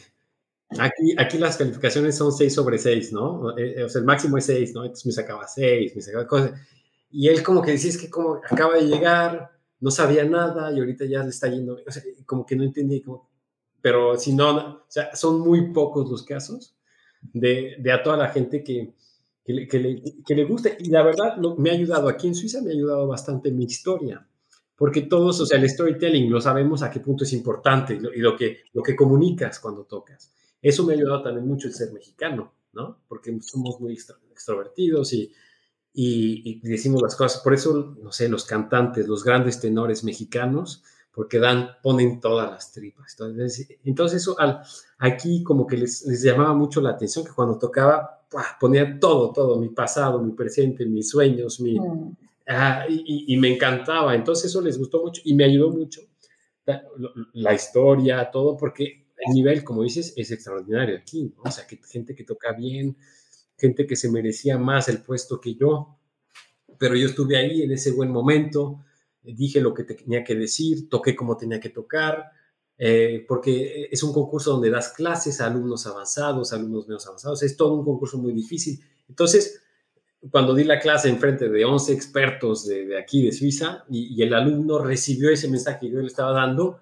[0.80, 3.58] aquí, aquí las calificaciones son 6 sobre 6, ¿no?
[3.58, 4.84] Eh, eh, o sea, el máximo es 6, ¿no?
[4.84, 6.52] Entonces me sacaba 6, me sacaba cosas.
[7.12, 10.80] Y él como que decía, es que como acaba de llegar, no sabía nada y
[10.80, 13.30] ahorita ya le está yendo, o sea, como que no entendía, como,
[13.82, 16.73] pero si no, o sea, son muy pocos los casos
[17.32, 18.94] de, a toda la gente que,
[19.44, 20.78] que, le, que, le, guste.
[20.80, 24.28] Y la verdad, me ha ayudado aquí en Suiza, me ha ayudado bastante mi historia,
[24.76, 28.36] porque todos, o sea, el storytelling, lo sabemos a qué punto es importante y lo,
[28.36, 30.34] que, lo que comunicas cuando tocas.
[30.62, 33.00] Eso me ha ayudado también mucho el ser mexicano, ¿no?
[33.08, 33.94] Porque somos muy
[34.32, 35.32] extrovertidos y,
[35.94, 37.42] y, y, decimos las cosas.
[37.42, 40.84] Por eso, no sé, los cantantes, los grandes tenores mexicanos,
[41.14, 43.16] porque dan, ponen todas las tripas.
[43.20, 44.62] Entonces, entonces eso al,
[44.98, 48.26] aquí como que les, les, llamaba mucho la atención que cuando tocaba,
[48.60, 52.18] ponía todo, todo, mi pasado, mi presente, mis sueños, mi, mm.
[52.48, 54.16] ah, y, y, me encantaba.
[54.16, 56.02] Entonces eso les gustó mucho y me ayudó mucho
[56.66, 56.84] la,
[57.34, 61.32] la historia, todo, porque el nivel, como dices, es extraordinario aquí.
[61.36, 61.44] ¿no?
[61.44, 62.98] O sea, que gente que toca bien,
[63.56, 65.96] gente que se merecía más el puesto que yo,
[66.80, 68.84] pero yo estuve ahí en ese buen momento
[69.24, 72.32] dije lo que tenía que decir, toqué como tenía que tocar,
[72.78, 77.56] eh, porque es un concurso donde das clases a alumnos avanzados, alumnos menos avanzados, es
[77.56, 78.84] todo un concurso muy difícil.
[79.08, 79.62] Entonces,
[80.32, 84.34] cuando di la clase en frente de 11 expertos de, aquí, de Suiza, y, el
[84.34, 86.80] alumno recibió ese mensaje que yo le estaba dando,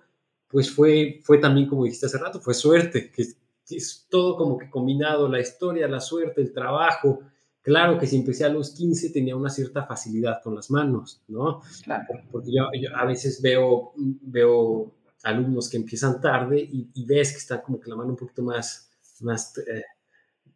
[0.48, 3.22] pues fue, fue también, como dijiste hace rato, fue suerte, que
[3.70, 7.22] es todo como que combinado, la historia, la suerte, el trabajo,
[7.62, 11.62] Claro que si empecé a los 15 tenía una cierta facilidad con las manos, ¿no?
[11.84, 12.06] Claro.
[12.32, 14.92] Porque yo, a veces veo, veo
[15.24, 18.90] alumnos que empiezan tarde y, ves que está como que la mano un poquito más,
[19.20, 19.84] más eh,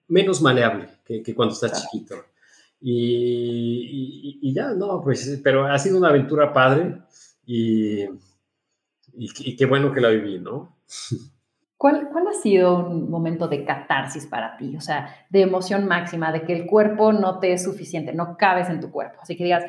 [0.07, 2.15] menos maleable que, que cuando está chiquito.
[2.81, 7.01] Y, y, ya, no, pues, pero ha sido una aventura padre
[7.45, 8.03] y,
[9.13, 10.77] y qué bueno que la viví, ¿no?
[11.77, 14.77] ¿Cuál, ¿Cuál, ha sido un momento de catarsis para ti?
[14.77, 18.69] O sea, de emoción máxima, de que el cuerpo no te es suficiente, no cabes
[18.69, 19.19] en tu cuerpo.
[19.21, 19.65] Así que digas,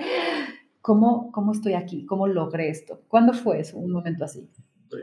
[0.80, 2.06] ¿cómo, cómo estoy aquí?
[2.06, 3.02] ¿Cómo logré esto?
[3.08, 4.48] ¿Cuándo fue eso, un momento así?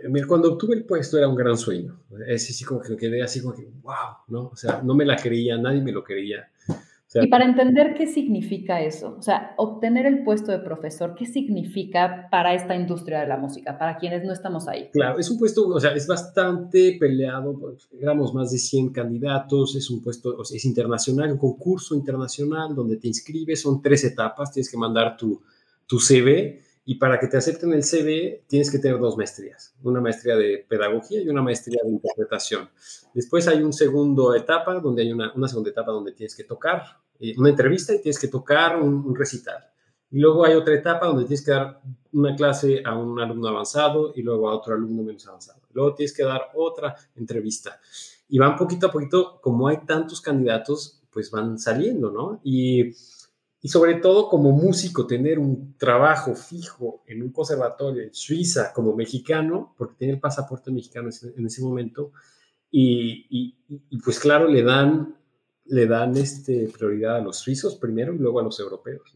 [0.09, 1.99] Mira, cuando obtuve el puesto era un gran sueño.
[2.25, 4.47] Es así como que quedé así como que, wow, ¿no?
[4.47, 6.49] O sea, no me la creía, nadie me lo creía.
[7.15, 12.27] Y para entender qué significa eso, o sea, obtener el puesto de profesor, ¿qué significa
[12.31, 14.89] para esta industria de la música, para quienes no estamos ahí?
[14.91, 17.59] Claro, es un puesto, o sea, es bastante peleado,
[17.99, 22.73] éramos más de 100 candidatos, es un puesto, o sea, es internacional, un concurso internacional
[22.73, 25.41] donde te inscribes, son tres etapas, tienes que mandar tu,
[25.85, 30.01] tu CV y para que te acepten el CV tienes que tener dos maestrías, una
[30.01, 32.69] maestría de pedagogía y una maestría de interpretación.
[33.13, 36.83] Después hay una segunda etapa donde hay una, una segunda etapa donde tienes que tocar
[37.19, 39.63] eh, una entrevista y tienes que tocar un, recital.
[40.11, 44.11] Y luego hay otra etapa donde tienes que dar una clase a un alumno avanzado
[44.15, 45.61] y luego a otro alumno menos avanzado.
[45.71, 47.79] Luego tienes que dar otra entrevista.
[48.27, 52.41] Y van poquito a poquito, como hay tantos candidatos, pues van saliendo, ¿no?
[52.43, 52.91] Y
[53.63, 58.93] y sobre todo como músico, tener un trabajo fijo en un conservatorio en Suiza como
[58.93, 62.11] mexicano, porque tiene el pasaporte mexicano en ese momento,
[62.69, 63.55] y,
[64.03, 65.15] pues claro, le dan,
[65.63, 69.15] le dan este, prioridad a los suizos primero y luego a los europeos.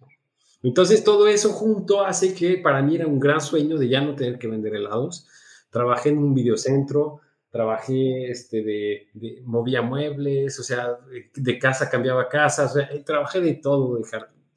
[0.64, 4.16] Entonces todo eso junto hace que para mí era un gran sueño de ya no
[4.16, 5.28] tener que vender helados.
[5.72, 11.00] Trabajé en un videocentro, trabajé este, de, de, movía muebles, o sea,
[11.36, 12.74] de, casa cambiaba casas,
[13.06, 14.06] trabajé de todo, de,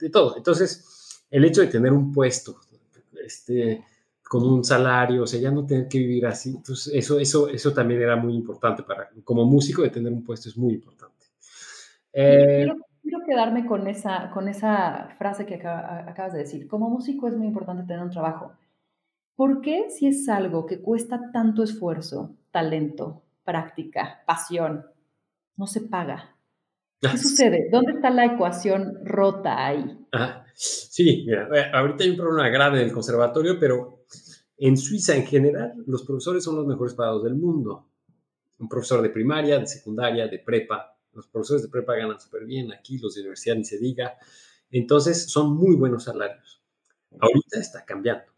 [0.00, 0.36] de todo.
[0.36, 2.60] Entonces, el hecho de tener un puesto,
[3.24, 3.84] este,
[4.28, 7.72] con un salario, o sea, ya no tener que vivir así, entonces eso, eso, eso
[7.72, 11.26] también era muy importante para, como músico, de tener un puesto es muy importante.
[12.12, 12.68] Eh,
[13.02, 16.66] quiero, quedarme con esa, con esa frase que acabas de decir.
[16.66, 18.52] Como músico es muy importante tener un trabajo.
[19.36, 24.84] ¿Por qué si es algo que cuesta tanto esfuerzo, talento, práctica, pasión,
[25.56, 26.36] no se paga?
[27.00, 27.68] ¿Qué sucede?
[27.70, 30.06] ¿Dónde está la ecuación rota ahí?
[30.54, 34.04] sí, mira, eh, ahorita hay un problema grave en el conservatorio, pero
[34.58, 37.88] en Suiza en general los profesores son los mejores pagados del mundo.
[38.58, 40.94] Un profesor de primaria, de secundaria, de prepa.
[41.14, 44.18] Los profesores de prepa ganan súper bien, aquí los de universidad ni se diga.
[44.70, 46.62] Entonces son muy buenos salarios.
[47.18, 48.30] Ahorita está cambiando.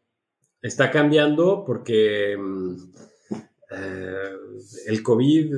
[0.61, 2.37] Está cambiando porque...
[2.39, 2.77] Mm,
[3.75, 4.33] eh,
[4.87, 5.55] el COVID,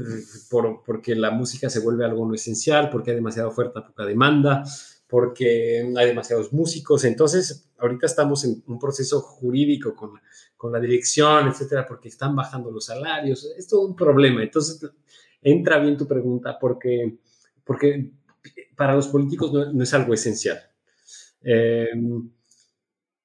[0.84, 4.64] porque la música se vuelve algo no esencial, porque hay demasiada oferta, poca demanda,
[5.08, 7.04] porque hay demasiados músicos.
[7.04, 10.12] Entonces, ahorita estamos en un proceso jurídico con,
[10.56, 13.44] con la dirección, etcétera, porque están bajando los salarios.
[13.56, 14.42] Es todo un problema.
[14.42, 14.80] Entonces,
[15.42, 17.18] entra bien tu pregunta, porque,
[17.64, 18.12] porque
[18.76, 20.58] para los políticos no, es algo esencial.
[21.42, 21.90] Eh,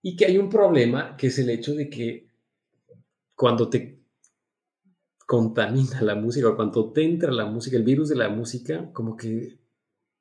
[0.01, 2.27] y que hay un problema, que es el hecho de que
[3.35, 3.98] cuando te
[5.29, 9.59] contamina la música, cuando te entra la música, el virus de la música, como que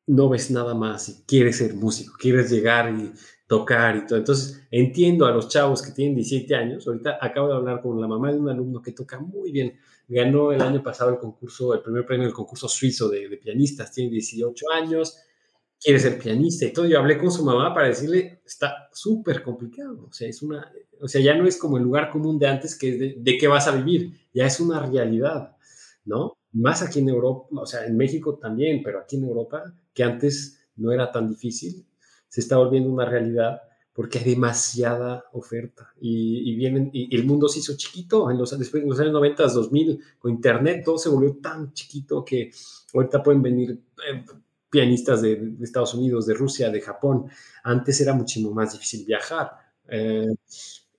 [0.06, 3.10] no ves nada más y quieres ser músico, quieres llegar y
[3.46, 4.18] tocar y todo.
[4.18, 6.86] Entonces, entiendo a los chavos que tienen 17 años.
[6.86, 9.78] Ahorita acabo de hablar con la mamá de un alumno que toca muy bien.
[10.08, 13.90] Ganó el año pasado el concurso, el primer premio del concurso suizo de, de pianistas.
[13.90, 15.16] Tiene 18 años,
[15.80, 16.86] quiere ser pianista y todo.
[16.86, 20.06] Yo hablé con su mamá para decirle, está súper complicado.
[20.08, 22.76] O sea, es una, o sea, ya no es como el lugar común de antes
[22.76, 25.56] que es de, de, qué vas a vivir, ya es una realidad,
[26.04, 26.36] ¿no?
[26.52, 30.58] Más aquí en Europa, o sea, en México también, pero aquí en Europa, que antes
[30.76, 31.86] no era tan difícil,
[32.28, 33.60] se está volviendo una realidad
[33.92, 38.56] porque hay demasiada oferta y, y vienen, y, el mundo se hizo chiquito en los,
[38.56, 42.52] después, en los años 90, 2000, con internet, todo se volvió tan chiquito que
[42.94, 44.24] ahorita pueden venir eh,
[44.70, 47.30] pianistas de, de, Estados Unidos, de Rusia, de Japón.
[47.64, 49.50] Antes era muchísimo más difícil viajar.
[49.88, 50.26] Eh,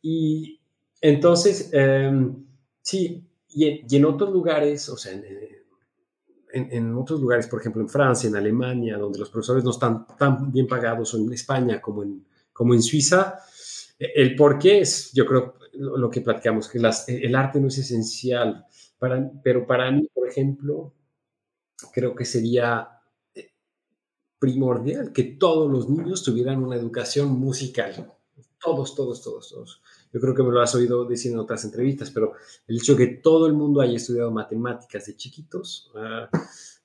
[0.02, 0.60] y
[1.02, 2.46] entonces, em,
[2.82, 5.14] sí, y, en otros lugares, o sea,
[6.52, 10.52] en, otros lugares, por ejemplo, en Francia, en Alemania, donde los profesores no están tan
[10.52, 13.40] bien pagados, o en España como en, como en Suiza,
[14.00, 17.78] e, el por qué es, yo creo, lo, que platicamos, que el arte no es
[17.78, 18.66] esencial,
[18.98, 20.94] para, pero para mí, por ejemplo,
[21.94, 22.99] creo que sería eh,
[24.40, 28.14] primordial que todos los niños tuvieran una educación musical.
[28.62, 32.10] Todos, todos, todos, todos yo creo que me lo has oído decir en otras entrevistas,
[32.12, 32.34] pero
[32.68, 36.30] el hecho de que todo el mundo haya estudiado matemáticas de chiquitos, ah,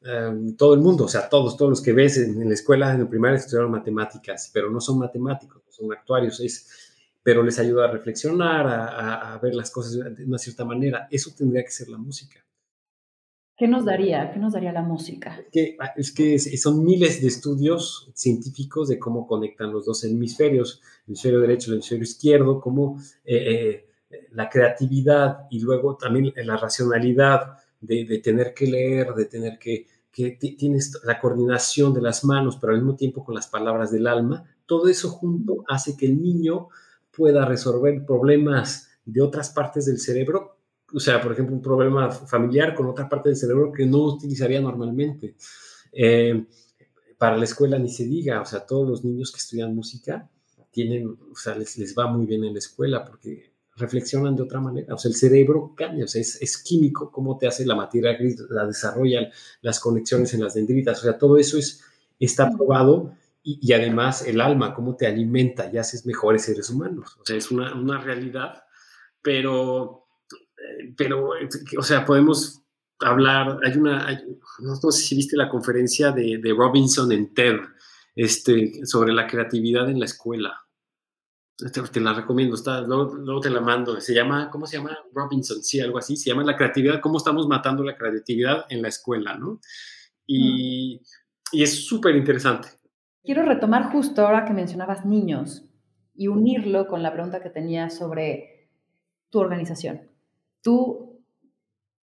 [0.02, 3.00] em, todo el mundo, o sea, todos, todos los que ves en, la escuela, en
[3.00, 6.68] el primario estudiaron matemáticas, pero no son matemáticos, son actuarios, es,
[7.22, 11.08] pero les ayuda a reflexionar, a ver las cosas de una cierta manera.
[11.10, 12.44] Eso tendría que ser la música.
[13.56, 14.32] ¿Qué nos daría?
[14.32, 15.38] ¿Qué nos daría la música?
[15.38, 20.80] Ah, que, es que son miles de estudios científicos de cómo conectan los dos hemisferios,
[21.06, 26.32] el hemisferio derecho y el hemisferio izquierdo, cómo eh, eh, la creatividad y luego también
[26.36, 32.00] la racionalidad de, de tener que leer, de tener que, que tienes la coordinación de
[32.00, 35.96] las manos, pero al mismo tiempo con las palabras del alma, todo eso junto hace
[35.96, 36.68] que el niño
[37.10, 40.56] pueda resolver problemas de otras partes del cerebro
[40.92, 44.60] o sea, por ejemplo, un problema familiar con otra parte del cerebro que no utilizaría
[44.60, 45.36] normalmente.
[45.92, 46.46] Eh,
[47.18, 50.28] para la escuela ni se diga, o sea, todos los niños que estudian música
[50.70, 54.60] tienen, o sea, les, les va muy bien en la escuela porque reflexionan de otra
[54.60, 57.74] manera, o sea, el cerebro cambia, o sea, es, es químico, cómo te hace la
[57.74, 59.28] materia gris, la desarrollan
[59.62, 61.82] las conexiones en las dendritas, o sea, todo eso es,
[62.20, 67.16] está probado y, y, además el alma, cómo te alimenta y haces mejores seres humanos,
[67.20, 68.64] o sea, es una, una realidad,
[69.22, 70.03] pero,
[70.96, 71.30] pero,
[71.78, 72.62] o sea, podemos
[73.00, 74.20] hablar, hay una,
[74.60, 77.56] no, sé si viste la conferencia de, de Robinson en TED,
[78.14, 80.60] este, sobre la creatividad en la escuela.
[81.56, 84.00] Te, la recomiendo, está, luego, luego, te la mando.
[84.00, 84.98] Se llama, ¿cómo se llama?
[85.12, 86.16] Robinson, sí, algo así.
[86.16, 89.60] Se llama la creatividad, cómo estamos matando la creatividad en la escuela, ¿no?
[90.26, 91.00] Y,
[91.52, 92.68] y es súper interesante.
[93.22, 95.64] Quiero retomar justo ahora que mencionabas niños
[96.14, 98.70] y unirlo con la pregunta que tenía sobre
[99.30, 100.13] tu organización.
[100.64, 101.20] Tú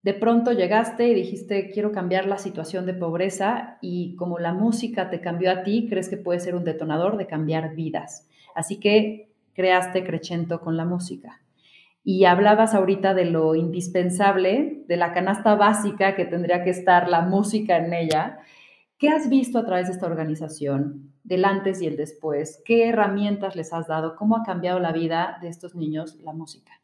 [0.03, 5.11] de pronto llegaste y dijiste, quiero cambiar la situación de pobreza y como la música
[5.11, 8.29] te cambió a ti, crees que puede ser un detonador de cambiar vidas.
[8.57, 11.41] Así que creaste Crecento con la música.
[12.03, 17.21] Y hablabas ahorita de lo indispensable, de la canasta básica que tendría que estar la
[17.21, 18.39] música en ella.
[18.99, 22.61] ¿Qué has visto a través de esta organización, del antes y el después?
[22.65, 24.17] ¿Qué herramientas les has dado?
[24.17, 26.78] ¿Cómo ha cambiado la vida de estos niños la música?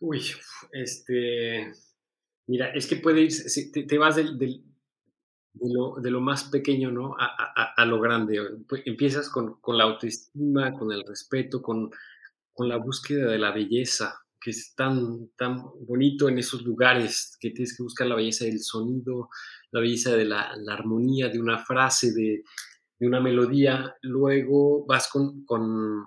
[0.00, 0.20] Uy,
[0.72, 1.72] este,
[2.46, 3.32] mira, es que puede ir,
[3.88, 4.60] te, vas del, de
[5.60, 7.14] lo, de lo, más pequeño ¿no?
[7.18, 8.40] A, a, a, lo grande.
[8.68, 11.90] Pues empiezas con, con, la autoestima, con el respeto, con,
[12.52, 17.50] con, la búsqueda de la belleza, que es tan, tan bonito en esos lugares, que
[17.50, 19.30] tienes que buscar la belleza del sonido,
[19.70, 22.44] la belleza de la, la armonía de una frase, de,
[22.98, 23.94] de, una melodía.
[24.02, 26.04] Luego vas con, con,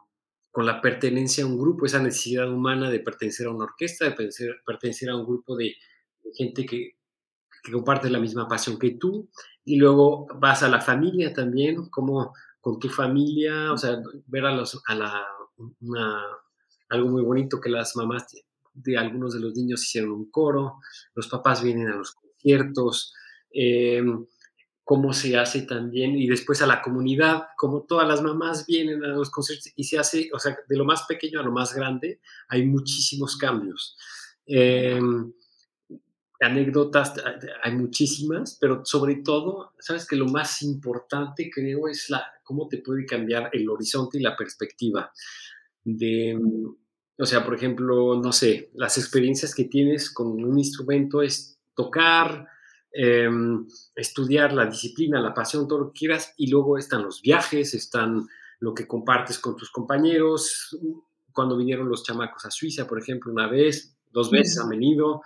[0.52, 4.12] con, la pertenencia a un grupo, esa necesidad humana de pertenecer a una orquesta, de
[4.66, 5.76] pertenecer, a un grupo de,
[6.34, 6.92] gente que,
[7.64, 9.30] que comparte la misma pasión que tú,
[9.64, 14.56] y luego vas a la familia también, como con tu familia, o sea, ver a,
[14.56, 15.26] los, a la,
[16.90, 18.26] algo muy bonito que las mamás
[18.74, 20.80] de, algunos de los niños hicieron un coro,
[21.16, 23.14] los papás vienen a los conciertos,
[23.52, 24.04] eh,
[24.90, 29.10] cómo se hace también, y después a la comunidad, como todas las mamás vienen a
[29.10, 32.20] los conciertos y se hace, o sea, de lo más pequeño a lo más grande,
[32.48, 33.96] hay muchísimos cambios.
[34.48, 35.00] Eh,
[36.40, 37.14] anécdotas,
[37.62, 42.80] hay muchísimas, pero sobre todo, sabes que lo más importante creo es la, cómo te
[42.80, 45.12] puede cambiar el horizonte y la perspectiva.
[45.84, 46.36] De,
[47.16, 52.48] o sea, por ejemplo, no sé, las experiencias que tienes con un instrumento es tocar,
[52.92, 53.30] eh,
[53.96, 58.28] estudiar la disciplina, la pasión, todo lo que quieras, y luego están los viajes, están
[58.60, 60.78] lo que compartes con tus compañeros.
[61.32, 65.22] Cuando vinieron los chamacos a Suiza, por ejemplo, una vez, dos veces han venido,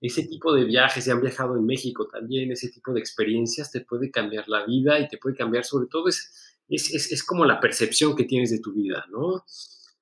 [0.00, 3.80] ese tipo de viajes, y han viajado en México también, ese tipo de experiencias te
[3.80, 7.44] puede cambiar la vida y te puede cambiar sobre todo, es, es, es, es como
[7.44, 9.44] la percepción que tienes de tu vida, ¿no?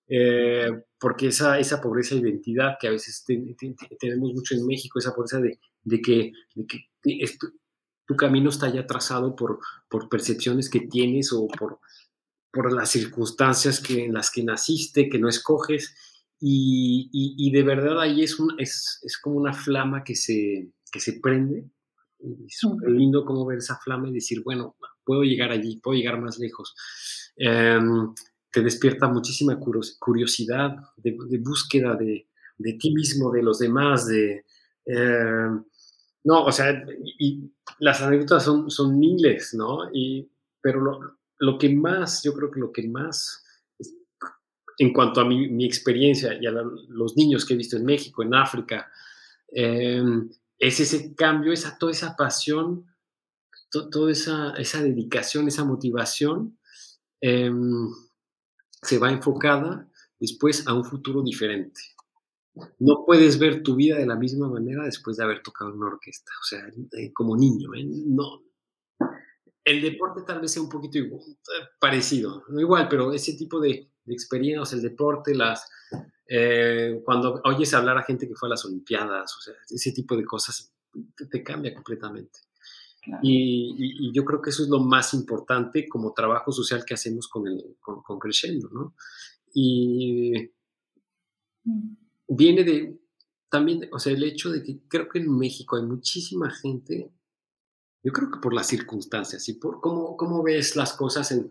[0.09, 4.55] Eh, porque esa, esa pobreza de identidad que a veces te, te, te, tenemos mucho
[4.55, 6.79] en México, esa pobreza de, de que, de que
[7.39, 7.53] tu,
[8.07, 11.81] tu, camino está ya trazado por, por percepciones que tienes o por,
[12.53, 15.95] por las circunstancias que, en las que naciste, que no escoges,
[16.39, 20.71] y, y, y, de verdad ahí es, un, es, es como una flama que se,
[20.93, 21.71] que se prende.
[22.19, 26.39] Es lindo como ver esa flama y decir, bueno, puedo llegar allí, puedo llegar más
[26.39, 26.75] lejos.
[27.37, 27.79] Eh,
[28.51, 29.59] te despierta muchísima
[29.99, 34.45] curiosidad de, de búsqueda de, de, ti mismo, de los demás, de...
[34.87, 35.49] Eh,
[36.27, 36.85] no, o sea,
[37.19, 39.89] y, las anécdotas son, miles, ¿no?
[39.93, 40.29] Y,
[40.61, 43.45] pero lo, lo que más, yo creo que lo que más
[44.79, 47.85] en cuanto a mi, mi, experiencia y a la, los niños que he visto en
[47.85, 48.91] México, en África,
[49.53, 50.03] eh,
[50.59, 52.85] es ese cambio, esa, toda esa pasión,
[53.71, 56.59] to, toda esa, esa, dedicación, esa motivación,
[57.21, 57.53] eh,
[58.83, 61.81] se va enfocada después a un futuro diferente.
[62.79, 65.89] No puedes ver tu vida de la misma manera después de haber tocado en una
[65.89, 66.67] orquesta, o sea,
[66.99, 67.85] eh, como niño, ¿eh?
[67.85, 68.43] no,
[69.67, 71.23] el deporte tal vez sea un poquito igual,
[71.81, 75.69] parecido, no igual, pero ese tipo de, de experiencias, el deporte, las,
[76.29, 80.17] eh, cuando oyes hablar a gente que fue a las Olimpiadas, o sea, ese tipo
[80.17, 80.73] de cosas
[81.17, 82.39] te, te cambia completamente.
[83.03, 83.21] Claro.
[83.25, 86.95] Y, y, y, yo creo que eso es lo más importante como trabajo social que
[86.95, 88.95] hacemos con, el, con, con Crescendo, ¿no?
[89.53, 90.33] Y
[91.65, 92.06] mm.
[92.29, 92.99] Viene de,
[93.51, 97.11] también, o sea, el hecho de que creo que en México hay muchísima gente,
[98.03, 101.51] yo creo que por las circunstancias y por cómo, cómo ves las cosas en,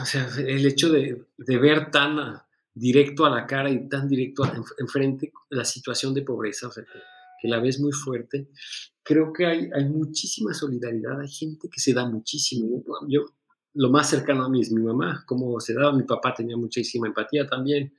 [0.00, 4.08] o sea, el hecho de, de ver tan a, directo a la cara y tan
[4.08, 4.44] directo
[4.78, 6.98] enfrente la situación de pobreza, o sea, que,
[7.40, 8.48] que la ves muy fuerte,
[9.02, 12.82] creo que hay, hay muchísima solidaridad, hay gente que se da muchísimo.
[13.08, 13.26] Yo,
[13.74, 17.08] lo más cercano a mí es mi mamá, como se daba mi papá, tenía muchísima
[17.08, 17.94] empatía también.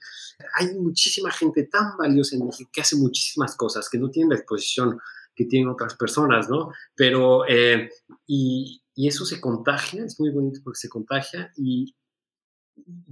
[0.57, 4.37] Hay muchísima gente tan valiosa en México que hace muchísimas cosas, que no tienen la
[4.37, 4.99] exposición
[5.35, 6.71] que tienen otras personas, ¿no?
[6.95, 7.89] Pero, eh,
[8.25, 11.93] y, y, eso se contagia, es muy bonito porque se contagia y,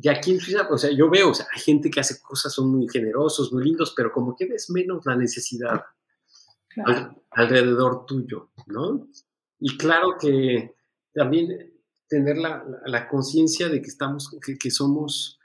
[0.02, 2.54] y aquí en Suiza, o sea, yo veo, o sea, hay gente que hace cosas,
[2.54, 5.84] son muy generosos, muy lindos, pero como que ves menos la necesidad
[7.32, 9.08] alrededor tuyo, ¿no?
[9.60, 10.76] Y claro que
[11.14, 11.73] también
[12.14, 15.40] tener la, la, conciencia de que estamos, que, que, somos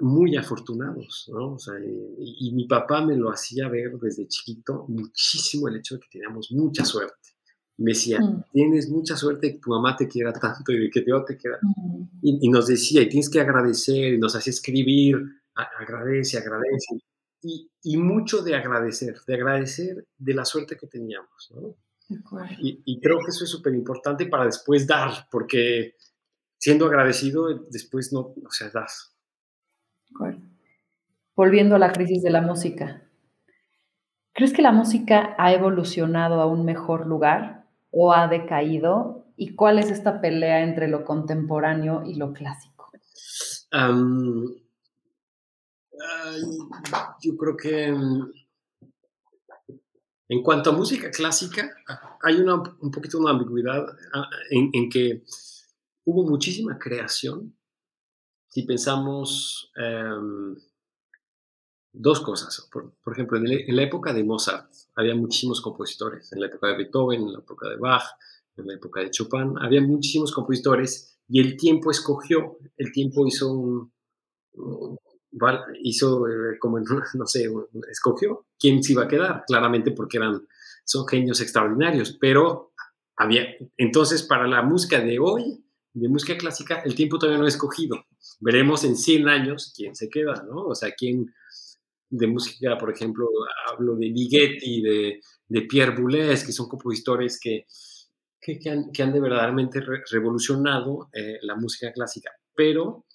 [0.00, 1.54] muy afortunados, ¿no?
[1.54, 5.96] O sea, y, y, mi papá me lo hacía ver desde chiquito muchísimo el hecho
[5.96, 7.28] de que teníamos mucha suerte.
[7.76, 8.44] Me decía, mm.
[8.52, 11.36] tienes mucha suerte de que tu mamá te quiera tanto y de que Dios te
[11.36, 11.58] quiera.
[11.60, 12.02] Mm.
[12.22, 15.16] Y, y, nos decía, y tienes que agradecer, y nos hacía escribir,
[15.54, 17.02] agradece, agradece.
[17.42, 21.76] Y, y, mucho de agradecer, de agradecer de la suerte que teníamos, ¿no?
[22.60, 25.94] Y, y, creo que eso es súper importante para después dar, porque
[26.58, 29.14] siendo agradecido, después no, o sea, das.
[31.36, 33.02] Volviendo a la crisis de la música,
[34.32, 39.26] ¿crees que la música ha evolucionado a un mejor lugar o ha decaído?
[39.36, 42.90] ¿Y cuál es esta pelea entre lo contemporáneo y lo clásico?
[43.72, 44.46] Um,
[47.20, 47.94] yo creo que
[50.28, 51.70] en cuanto a música clásica,
[52.22, 55.24] hay una, un poquito una ambigüedad ah, en, en, que
[56.04, 57.56] hubo muchísima creación.
[58.48, 60.54] Si pensamos um,
[61.92, 66.32] dos cosas, por, por ejemplo, en, el, en, la época de Mozart había muchísimos compositores,
[66.32, 68.04] en la época de Beethoven, en la época de Bach,
[68.56, 73.52] en la época de Chopin, había muchísimos compositores y el tiempo escogió, el tiempo hizo
[73.52, 73.92] un,
[75.82, 77.50] hizo eh, como, no sé,
[77.90, 80.46] escogió quién se iba a quedar, claramente porque eran,
[80.84, 82.72] son genios extraordinarios, pero
[83.16, 87.48] había, entonces para la música de hoy, de música clásica, el tiempo todavía no ha
[87.48, 88.04] escogido.
[88.40, 90.66] Veremos en 100 años quién se queda, ¿no?
[90.66, 91.32] O sea, quién
[92.10, 93.28] de música, por ejemplo,
[93.70, 97.66] hablo de Ligeti, de, de Pierre Boulez, que son compositores que,
[98.40, 102.30] que, que, han, que han, de verdaderamente re revolucionado eh, la música clásica.
[102.54, 103.06] Pero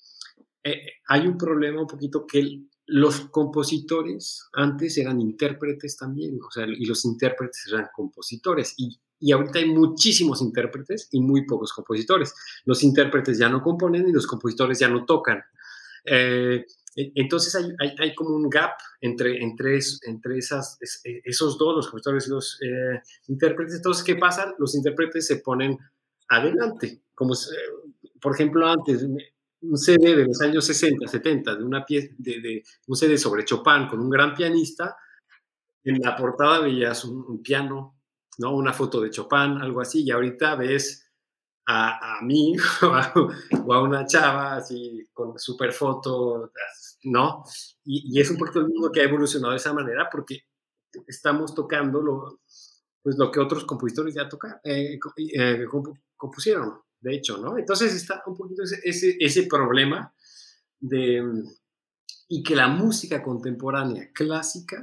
[0.64, 6.66] eh, hay un problema un poquito que los compositores antes eran intérpretes también, o sea,
[6.68, 8.74] y los intérpretes eran compositores.
[8.78, 12.34] Y, y ahorita hay muchísimos intérpretes y muy pocos compositores.
[12.66, 15.42] Los intérpretes ya no componen y los compositores ya no tocan.
[16.06, 21.88] Eh, entonces hay, hay, hay, como un gap entre, entre, entre esas, esos dos, los
[21.88, 23.78] compositores y los eh, intérpretes.
[23.78, 24.54] Entonces, ¿qué pasa?
[24.60, 25.78] Los intérpretes se ponen
[26.28, 29.08] adelante, como eh, por ejemplo antes,
[29.64, 33.46] un CD de los años 60, 70, de una pieza, de, de, un CD sobre
[33.46, 34.96] Chopin con un gran pianista,
[35.84, 38.00] en la portada veías un, un, piano,
[38.38, 38.56] ¿no?
[38.56, 41.10] Una foto de Chopin, algo así, y ahorita ves
[41.66, 42.56] a, a mí
[43.66, 46.52] o a, una chava así con super foto,
[47.04, 47.44] ¿no?
[47.84, 50.42] Y, y, es un poquito el mundo que ha evolucionado de esa manera porque
[51.08, 52.40] estamos tocando lo,
[53.02, 55.66] pues lo que otros compositores ya tocaron, eh, eh,
[56.16, 57.58] compusieron de hecho, ¿no?
[57.58, 60.14] Entonces está un poquito ese, ese, ese problema
[60.80, 61.44] de,
[62.30, 64.82] y que la música contemporánea clásica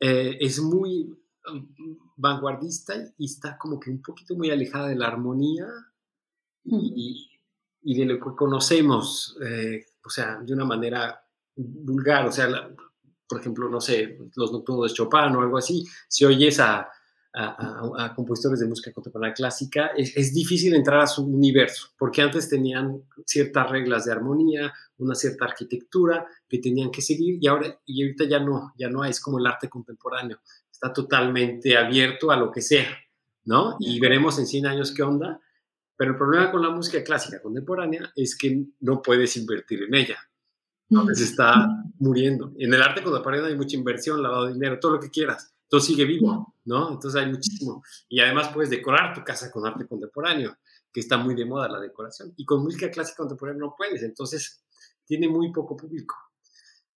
[0.00, 1.08] eh, es muy
[1.50, 1.68] um,
[2.16, 5.66] vanguardista y está como que un poquito muy alejada de la armonía
[6.64, 7.30] y,
[7.82, 11.20] y de lo que conocemos, eh, o sea, de una manera
[11.54, 12.74] vulgar, o sea, la,
[13.28, 16.88] por ejemplo, no sé, los nocturnos de Chopin o algo así, si oyes a
[17.34, 21.88] a, a, a, compositores de música contemporánea clásica, es, es, difícil entrar a su universo,
[21.98, 27.48] porque antes tenían ciertas reglas de armonía, una cierta arquitectura que tenían que seguir y
[27.48, 30.38] ahora y ahorita ya no, ya no es como el arte contemporáneo,
[30.70, 32.86] está totalmente abierto a lo que sea,
[33.44, 33.76] ¿no?
[33.80, 35.40] Y veremos en 100 años qué onda,
[35.96, 40.18] pero el problema con la música clásica contemporánea es que no puedes invertir en ella.
[40.90, 41.06] ¿no?
[41.14, 41.66] Se está
[41.98, 42.52] muriendo.
[42.58, 45.88] En el arte contemporáneo hay mucha inversión, lavado de dinero, todo lo que quieras entonces
[45.88, 46.92] sigue vivo, ¿no?
[46.92, 47.82] Entonces hay muchísimo.
[48.08, 50.56] Y además puedes decorar tu casa con arte contemporáneo,
[50.92, 52.32] que está muy de moda la decoración.
[52.36, 54.64] Y con música clásica contemporánea no puedes, entonces
[55.04, 56.14] tiene muy poco público.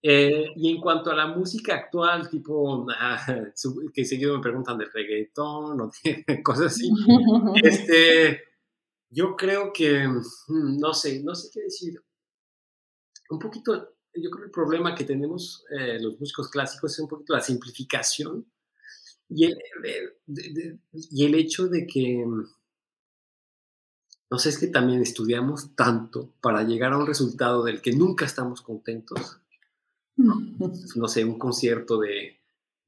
[0.00, 3.52] Eh, y en cuanto a la música actual, tipo, ah,
[3.92, 6.90] que seguido me preguntan de reggaetón o de cosas así,
[7.62, 8.42] este,
[9.10, 12.00] yo creo que, mm, no sé, no sé qué decir.
[13.30, 17.08] Un poquito, yo creo que el problema que tenemos eh, los músicos clásicos es un
[17.08, 18.46] poquito la simplificación
[19.28, 22.24] y el, de, de, y el hecho de que,
[24.30, 28.24] no sé, es que también estudiamos tanto para llegar a un resultado del que nunca
[28.24, 29.40] estamos contentos.
[30.16, 30.42] No,
[30.96, 32.38] no sé, un concierto de,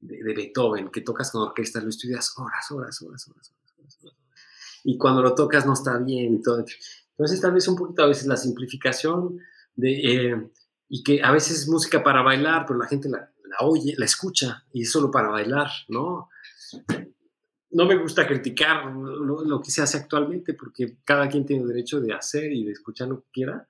[0.01, 4.15] de, Beethoven, que tocas con orquesta, lo estudias horas, horas, horas, horas, horas, horas,
[4.83, 6.65] Y cuando lo tocas no está bien y todo.
[7.11, 9.39] Entonces, tal vez un poquito a veces la simplificación
[9.75, 10.51] de, eh,
[10.89, 14.65] y que a veces es música para bailar, pero la gente la, oye, la escucha
[14.73, 16.29] y es solo para bailar, ¿no?
[17.71, 22.13] No me gusta criticar lo, que se hace actualmente porque cada quien tiene derecho de
[22.13, 23.67] hacer y de escuchar lo que quiera,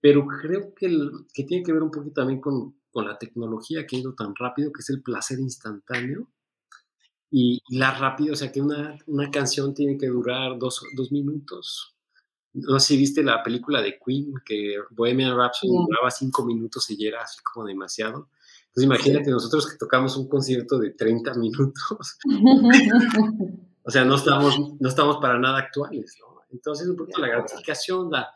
[0.00, 0.88] pero creo que,
[1.32, 4.34] que tiene que ver un poquito también con, con la tecnología que ha ido tan
[4.34, 6.28] rápido, que es el placer instantáneo.
[7.30, 11.94] Y, la rápido, o sea, que una, una canción tiene que durar dos, dos, minutos.
[12.52, 16.96] No sé si viste la película de Queen, que Bohemian Rhapsody duraba cinco minutos y
[16.96, 18.28] ya era así como demasiado.
[18.70, 22.18] Entonces imagínate nosotros que tocamos un concierto de 30 minutos.
[23.82, 26.40] o sea, no estamos, no estamos para nada actuales, ¿no?
[26.52, 28.28] Entonces un poquito la gratificación, la,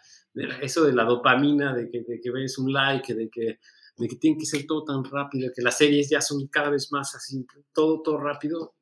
[0.60, 3.58] eso de la dopamina, de que, de que ves un like, de que
[3.96, 6.90] de que tiene que ser todo tan rápido, que las series ya son cada vez
[6.90, 8.74] más así, todo, todo rápido,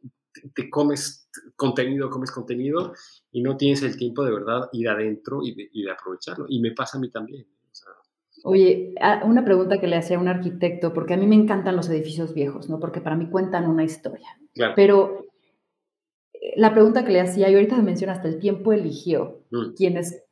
[0.54, 2.94] te, comes contenido, comes contenido
[3.30, 6.46] y no tienes el tiempo de verdad ir adentro y de, aprovecharlo.
[6.48, 7.46] Y me pasa a mí también.
[8.44, 11.88] Oye, una pregunta que le hacía a un arquitecto, porque a mí me encantan los
[11.88, 12.80] edificios viejos, ¿no?
[12.80, 14.28] Porque para mí cuentan una historia.
[14.54, 14.72] Claro.
[14.74, 15.26] Pero
[16.34, 19.74] eh, la pregunta que le hacía, y ahorita mencionaste, el tiempo eligió mm.
[19.76, 20.24] quienes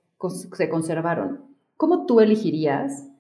[0.52, 1.44] se conservaron.
[1.76, 3.10] ¿Cómo tú elegirías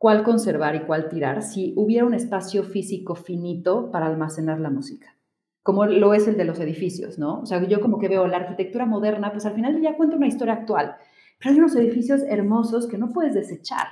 [0.00, 5.14] cuál conservar y cuál tirar si hubiera un espacio físico finito para almacenar la música,
[5.62, 7.40] como lo es el de los edificios, ¿no?
[7.40, 10.26] O sea, yo como que veo la arquitectura moderna, pues al final ya cuenta una
[10.26, 10.96] historia actual,
[11.38, 13.88] pero hay unos edificios hermosos que no puedes desechar,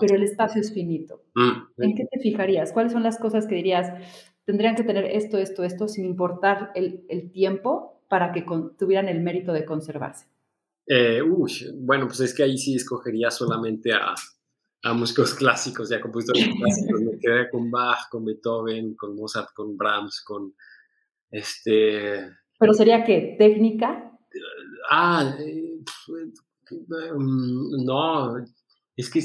[0.00, 1.22] pero el espacio es finito.
[1.34, 2.72] Mm, ¿En qué te fijarías?
[2.72, 3.92] ¿Cuáles son las cosas que dirías,
[4.44, 8.44] tendrían que tener esto, esto, esto, sin importar el, el tiempo para que
[8.78, 10.26] tuvieran el mérito de conservarse?
[10.86, 14.14] Eh, uy, bueno, pues es que ahí sí escogería solamente a,
[14.84, 17.00] a músicos clásicos, ya compositores clásicos.
[17.00, 20.54] Me quedé con Bach, con Beethoven, con Mozart, con Brahms, con
[21.30, 22.30] este.
[22.58, 23.36] ¿Pero sería qué?
[23.38, 24.12] ¿Técnica?
[24.90, 25.80] Ah, eh,
[26.70, 28.36] mm, no,
[28.96, 29.22] es que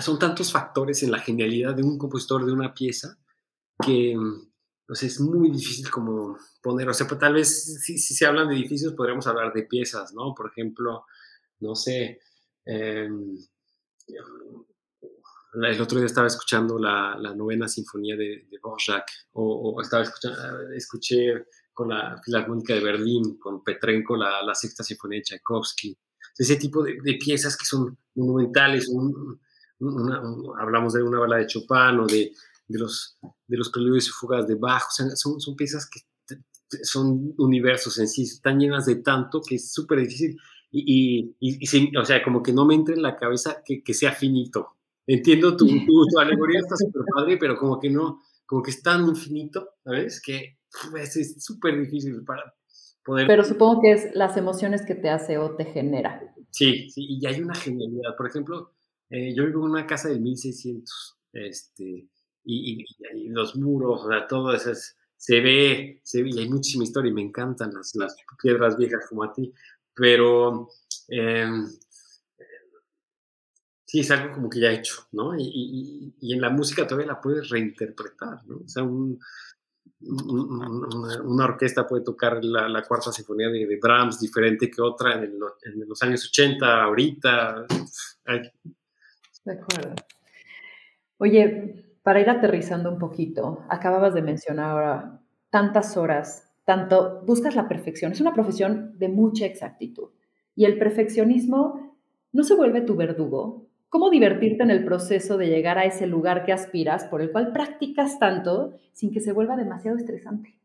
[0.00, 3.18] son tantos factores en la genialidad de un compositor de una pieza
[3.84, 4.16] que
[4.86, 8.48] pues es muy difícil como poner, o sea, pues, tal vez si, si se hablan
[8.48, 10.34] de edificios podríamos hablar de piezas, ¿no?
[10.34, 11.06] Por ejemplo,
[11.60, 12.20] no sé,
[12.66, 13.08] eh,
[15.54, 18.58] el otro día estaba escuchando la, novena sinfonía de, de
[19.32, 25.18] o, estaba escuchando, escuché con la Filarmónica de Berlín, con Petrenko, la, la sexta sinfonía
[25.18, 25.96] de Tchaikovsky.
[26.38, 28.90] Ese tipo de, piezas que son monumentales,
[30.60, 32.32] hablamos de una bala de Chopin o de,
[32.68, 36.00] de, los, de los preludios y fugas de Bach, son, son piezas que
[36.82, 40.38] son universos en sí, están llenas de tanto que es súper difícil
[40.70, 44.12] y, y, o sea, como que no me entre en la cabeza que, que sea
[44.12, 44.76] finito.
[45.06, 49.06] Entiendo tu, tu, alegoría, está súper padre, pero como que no, como que es tan
[49.06, 50.22] infinito, ¿sabes?
[50.24, 50.58] Que
[50.90, 52.54] pues, es súper difícil para
[53.04, 53.26] poder...
[53.26, 56.22] Pero supongo que es las emociones que te hace o te genera.
[56.50, 58.16] Sí, sí, y hay una genialidad.
[58.16, 58.72] Por ejemplo,
[59.12, 62.08] eh, yo vivo en una casa de 1600, este,
[62.44, 66.48] y, y, los muros, o sea, todo eso es, se ve, se ve, y hay
[66.48, 69.52] muchísima historia, y me encantan las, las piedras viejas como a ti,
[69.94, 70.68] pero
[71.08, 71.68] em,
[73.84, 75.38] sí es algo como que ya hecho, ¿no?
[75.38, 78.62] Y, en la música todavía la puedes reinterpretar, ¿no?
[78.64, 79.18] O sea, una,
[81.44, 86.84] orquesta puede tocar la, cuarta sinfonía de, Brahms diferente que otra en, los años 80,
[86.84, 87.66] ahorita.
[89.44, 89.94] De acuerdo.
[91.18, 95.20] Oye, para ir aterrizando un poquito, acababas de mencionar ahora
[95.50, 98.12] tantas horas tanto buscas la perfección.
[98.12, 100.10] Es una profesión de mucha exactitud.
[100.54, 101.96] Y el perfeccionismo
[102.32, 103.66] no se vuelve tu verdugo.
[103.88, 107.52] ¿Cómo divertirte en el proceso de llegar a ese lugar que aspiras, por el cual
[107.52, 110.56] practicas tanto, sin que se vuelva demasiado estresante?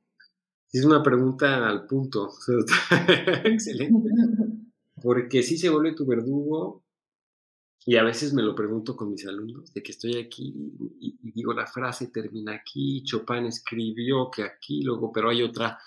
[0.72, 2.30] Es una pregunta al punto.
[3.44, 4.10] Excelente.
[5.02, 6.84] Porque si se vuelve tu verdugo,
[7.88, 10.54] y a veces me lo pregunto con mis alumnos, de que estoy aquí
[11.00, 15.80] y, y, digo la frase termina aquí, Chopin escribió que aquí, luego, pero hay otra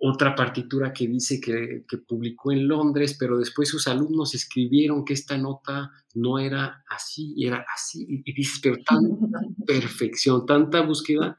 [0.00, 5.38] otra partitura que dice que, publicó en Londres, pero después sus alumnos escribieron que esta
[5.38, 11.38] nota no era así, era así, y dices, pero tanta perfección, tanta búsqueda,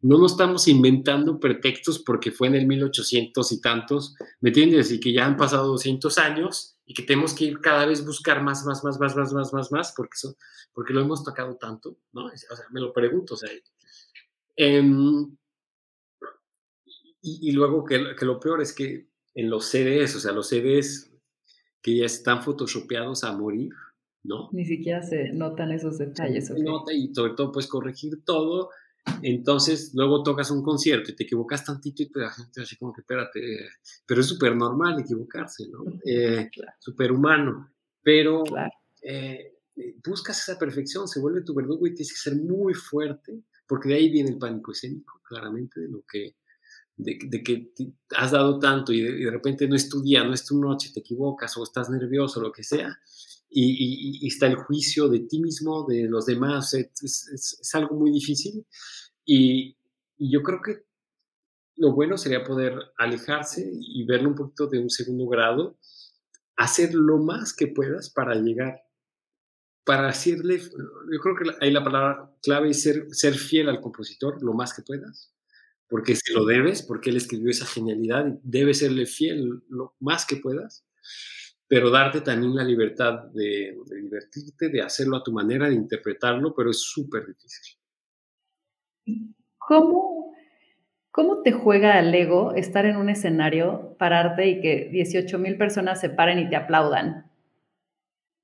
[0.00, 4.92] no nos estamos inventando pretextos porque fue en el 1800 y tantos, ¿me entiendes?
[4.92, 8.42] Y que ya han pasado 200 años y que tenemos que ir cada vez buscar
[8.42, 10.16] más, más, más, más, más, más, más, más, porque,
[10.72, 12.26] porque lo hemos tocado tanto, ¿no?
[12.26, 13.50] O sea, me lo pregunto, o sea,
[14.54, 15.36] em,
[17.20, 21.12] y, luego que, que, lo peor es que en los CDs, o sea, los CDs
[21.82, 23.72] que ya están photoshopeados a morir,
[24.22, 24.48] ¿no?
[24.52, 26.46] Ni siquiera se notan esos detalles.
[26.46, 28.70] Se nota y sobre todo puedes corregir todo
[29.22, 33.00] Entonces, luego tocas un concierto y te equivocas tantito y la gente así como que,
[33.00, 33.40] espérate,
[34.06, 35.84] pero es súper normal equivocarse, ¿no?
[36.04, 38.44] Eh, Súper humano, pero
[39.02, 39.56] eh,
[40.04, 43.94] buscas esa perfección, se vuelve tu verdugo y tienes que ser muy fuerte, porque de
[43.96, 46.36] ahí viene el pánico escénico, claramente, de lo que,
[46.96, 47.72] de, que
[48.16, 51.00] has dado tanto y de, repente no es tu día, no es tu noche, te
[51.00, 52.98] equivocas o estás nervioso, lo que sea,
[53.48, 58.66] y, está el juicio de ti mismo, de los demás, es, algo muy difícil.
[59.24, 59.76] Y,
[60.18, 60.86] yo creo que
[61.76, 65.78] lo bueno sería poder alejarse y verlo un poquito de un segundo grado,
[66.56, 68.80] hacer lo más que puedas para llegar,
[69.84, 74.42] para hacerle, yo creo que ahí la palabra clave es ser, ser fiel al compositor
[74.42, 75.34] lo más que puedas,
[75.86, 80.24] porque se lo debes, porque él escribió esa genialidad y debes serle fiel lo más
[80.24, 80.86] que puedas
[81.68, 86.70] pero darte también la libertad de, divertirte, de hacerlo a tu manera, de interpretarlo, pero
[86.70, 87.76] es súper difícil.
[89.58, 90.32] ¿Cómo,
[91.10, 96.00] ¿Cómo te juega al ego estar en un escenario, pararte y que 18 mil personas
[96.00, 97.30] se paren y te aplaudan?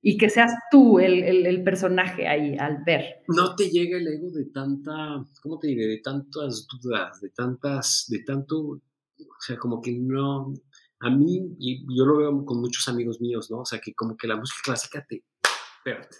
[0.05, 3.23] Y que seas tú el, el, el, personaje ahí al ver.
[3.29, 5.87] No te llega el ego de tanta, ¿cómo te diré?
[5.87, 8.81] De tantas dudas, de tantas, de tanto, o
[9.39, 10.53] sea, como que no,
[11.03, 13.59] a mí, y yo lo veo con muchos amigos míos, ¿no?
[13.61, 15.25] O sea, que como que la música clásica te,
[15.79, 16.17] espérate,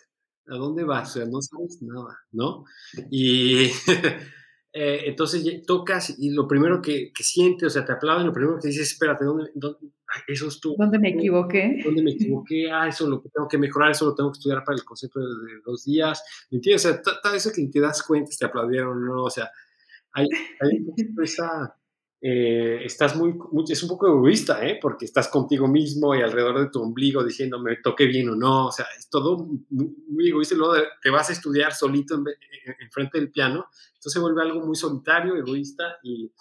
[0.49, 1.11] ¿a dónde vas?
[1.11, 2.65] O sea, no sabes nada, ¿no?
[3.09, 3.67] Y
[4.73, 8.59] eh, entonces tocas y lo primero que, que, sientes, o sea, te aplauden, lo primero
[8.61, 9.79] que dices, espérate, ¿dónde, dónde
[10.27, 10.75] eso es tú?
[10.77, 11.81] ¿Dónde me equivoqué?
[11.85, 12.71] ¿Dónde me equivoqué?
[12.71, 15.61] Ah, eso lo tengo que mejorar, eso lo tengo que estudiar para el concepto de,
[15.65, 16.87] dos días, ¿me entiendes?
[16.87, 19.23] O sea, todo eso que te das cuenta, te aplaudieron, ¿no?
[19.23, 19.49] O sea,
[20.13, 20.27] hay,
[20.61, 20.85] hay
[21.23, 21.77] esa
[22.25, 23.35] eh, estás muy,
[23.69, 24.79] es un poco egoísta, ¿eh?
[24.81, 28.69] porque estás contigo mismo y alrededor de tu ombligo diciendo me toqué bien o no,
[28.69, 33.19] o sea, es todo muy, egoísta y luego te vas a estudiar solito en, frente
[33.19, 36.33] del piano, entonces se vuelve algo muy solitario, egoísta y,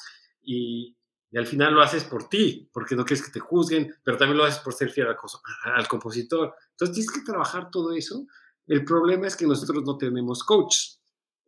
[0.43, 0.95] y,
[1.35, 4.43] al final lo haces por ti, porque no quieres que te juzguen, pero también lo
[4.43, 5.15] haces por ser fiel al,
[5.63, 6.53] al compositor.
[6.71, 8.27] Entonces tienes que trabajar todo eso.
[8.67, 10.75] El problema es que nosotros no tenemos coach.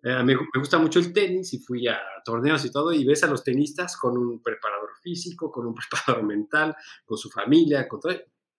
[0.06, 3.28] Eh, me, gusta mucho el tenis y fui a torneos y todo y ves a
[3.28, 5.74] los tenistas con un preparador físico, con un
[6.06, 6.76] preparador mental,
[7.06, 8.14] con su familia, con todo.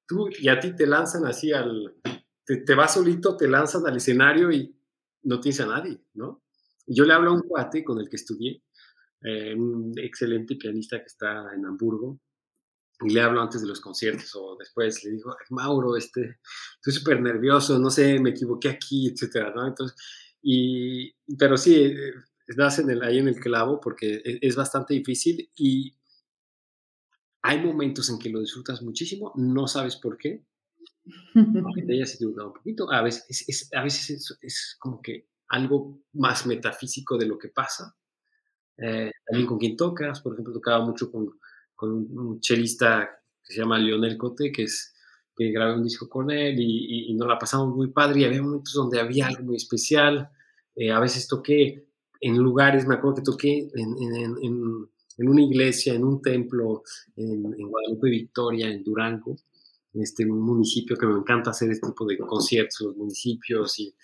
[0.06, 1.96] Tú, y a ti te lanzan así al...
[2.46, 4.74] Te, vas solito, te lanzan al escenario y
[5.22, 6.42] no tienes a nadie, ¿no?
[6.86, 8.62] yo le hablo a un cuate con el que estudié,
[9.22, 12.20] eh, un excelente pianista que está en Hamburgo,
[13.00, 16.40] y le hablo antes de los conciertos o después, le digo, Mauro, este,
[16.76, 19.66] estoy súper nervioso, no sé, me equivoqué aquí, etcétera, ¿no?
[19.66, 19.96] Entonces,
[20.46, 22.12] y, pero sí, eh,
[22.46, 25.96] estás en el, ahí en el clavo porque e, es, bastante difícil y
[27.40, 30.44] hay momentos en que lo disfrutas muchísimo, no sabes por qué.
[31.88, 32.92] Ella se equivoca un poquito.
[32.92, 37.96] A veces, es, a veces es, como que algo más metafísico de lo que pasa.
[38.76, 41.38] Eh, también con quien tocas, por ejemplo, tocaba mucho con,
[41.74, 44.93] con un chelista que se llama Lionel Cote, que es
[45.36, 48.42] que grabé un disco con él y, y, nos la pasamos muy padre y había
[48.42, 50.30] momentos donde había algo muy especial.
[50.76, 51.88] Eh, a veces toqué
[52.20, 56.82] en lugares, me acuerdo que toqué en, en, en, en una iglesia, en un templo,
[57.16, 59.36] en, Guadalupe Victoria, en Durango,
[59.92, 63.94] este, un municipio que me encanta hacer este tipo de conciertos, los municipios, y,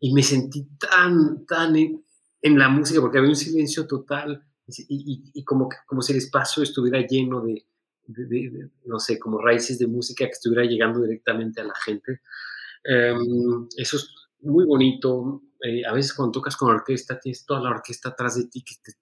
[0.00, 5.44] y me sentí tan, tan en, la música porque había un silencio total y, y,
[5.44, 7.66] como, como si el espacio estuviera lleno de,
[8.84, 12.20] no sé, como raíces de música que estuviera llegando directamente a la gente.
[12.84, 15.42] Em, eso es muy bonito.
[15.62, 18.74] Eh, a veces cuando tocas con orquesta, tienes toda la orquesta atrás de ti que
[18.82, 18.92] te,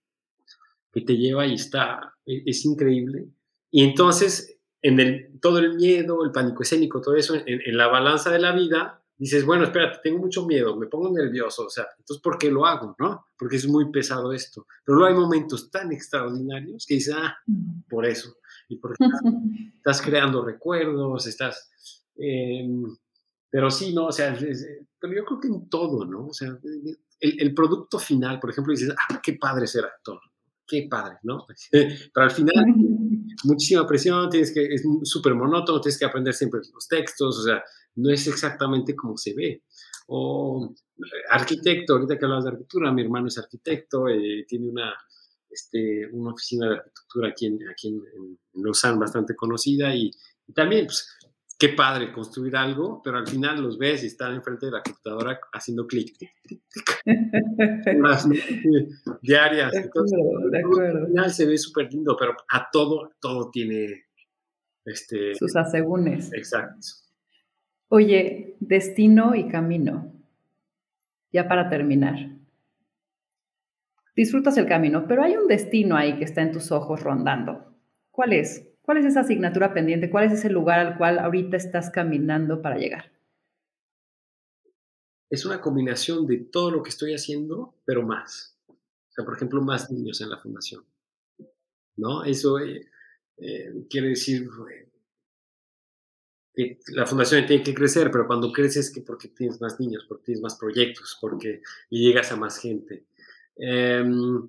[0.93, 3.29] que te lleva y está, e, es, increíble.
[3.71, 7.89] Y entonces, en el, todo el miedo, el pánico escénico, todo eso, en, en, la
[7.89, 11.87] balanza de la vida, dices, bueno, espérate, tengo mucho miedo, me pongo nervioso, o sea,
[11.99, 12.95] entonces, ¿por qué lo hago?
[12.99, 13.27] ¿No?
[13.37, 14.67] Porque es muy pesado esto.
[14.85, 17.37] Pero luego hay momentos tan extraordinarios que dices, ah,
[17.89, 18.37] por eso
[18.75, 18.97] y porque
[19.77, 21.71] estás, creando recuerdos, estás...
[22.17, 22.85] Em,
[23.51, 24.07] pero sí, ¿no?
[24.07, 24.37] O sea,
[24.99, 26.27] pero yo creo que en todo, ¿no?
[26.27, 26.49] O sea,
[27.21, 30.21] el, el, producto final, por ejemplo, dices, ah, qué padre ser actor,
[30.67, 31.47] qué padre, ¿no?
[31.71, 32.65] Pero al final,
[33.45, 37.63] muchísima presión, tienes que, es súper monótono, tienes que aprender siempre los textos, o sea,
[37.97, 39.63] no es exactamente como se ve.
[40.09, 40.75] O
[41.31, 44.93] arquitecto, ahorita que hablas de arquitectura, mi hermano es arquitecto, eh, tiene una,
[45.55, 48.03] este, una oficina de arquitectura aquí en, aquí en,
[48.55, 50.11] Lausanne bastante conocida y,
[50.55, 51.17] también, pues,
[51.59, 55.41] qué padre construir algo, pero al final los ves y están enfrente de la computadora
[55.53, 56.15] haciendo clic,
[59.23, 59.73] diarias.
[59.73, 64.07] De acuerdo, Al final se ve súper lindo, pero a todo, todo tiene
[64.85, 66.31] este, sus asegúnes.
[66.33, 66.87] Exacto.
[67.89, 70.13] Oye, destino y camino.
[71.33, 72.34] Ya para terminar.
[74.17, 77.75] Disfrutas el camino, pero hay un destino ahí que está en tus ojos rondando.
[78.11, 78.69] ¿Cuál es?
[78.83, 80.11] ¿Cuál es esa asignatura pendiente?
[80.11, 83.11] ¿Cuál es ese lugar al cual ahorita estás caminando para llegar?
[85.31, 88.57] Es una combinación de todo lo que estoy haciendo, pero más.
[88.69, 90.85] O sea, por ejemplo, más niños en la fundación.
[91.97, 92.25] ¿No?
[92.25, 92.89] Eso eh,
[93.39, 94.49] eh, quiere decir
[96.55, 100.27] que la fundación tiene que crecer, pero cuando creces que porque tienes más niños, porque
[100.27, 103.07] tienes más proyectos, porque llegas a más gente.
[103.57, 104.49] Em,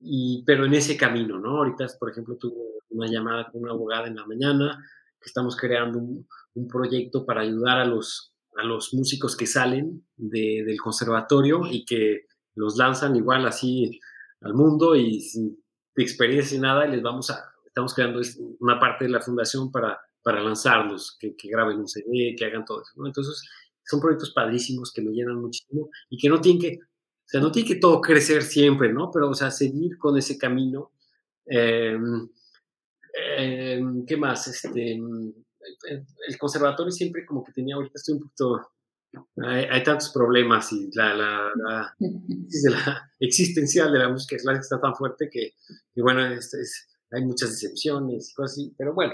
[0.00, 1.58] y, pero en ese camino, ¿no?
[1.58, 2.54] Ahorita, por ejemplo, tuve
[2.90, 4.84] una llamada con una abogada en la mañana,
[5.20, 6.26] estamos creando un,
[6.68, 12.26] proyecto para ayudar a los, a los músicos que salen del conservatorio y que
[12.56, 14.00] los lanzan igual así
[14.40, 15.56] al mundo y sin
[15.94, 18.20] experiencia y nada, y les vamos a, estamos creando
[18.58, 22.82] una parte de la fundación para, para lanzarlos, que, graben un CD, que hagan todo
[22.82, 23.06] eso.
[23.06, 23.40] Entonces,
[23.84, 26.78] son proyectos padrísimos que me llenan muchísimo y que no tienen que
[27.28, 29.10] o sea, no tiene que todo crecer siempre, ¿no?
[29.10, 30.92] Pero, o sea, seguir con ese camino.
[31.44, 32.26] Em,
[33.36, 34.48] em, ¿Qué más?
[34.48, 38.70] Este, el conservatorio siempre como que tenía, ahorita estoy un poquito,
[39.44, 41.94] hay, tantos problemas y la, la, la,
[42.70, 45.52] la, existencial de la música clásica está tan fuerte que,
[45.96, 49.12] bueno, hay muchas decepciones y cosas así, pero bueno,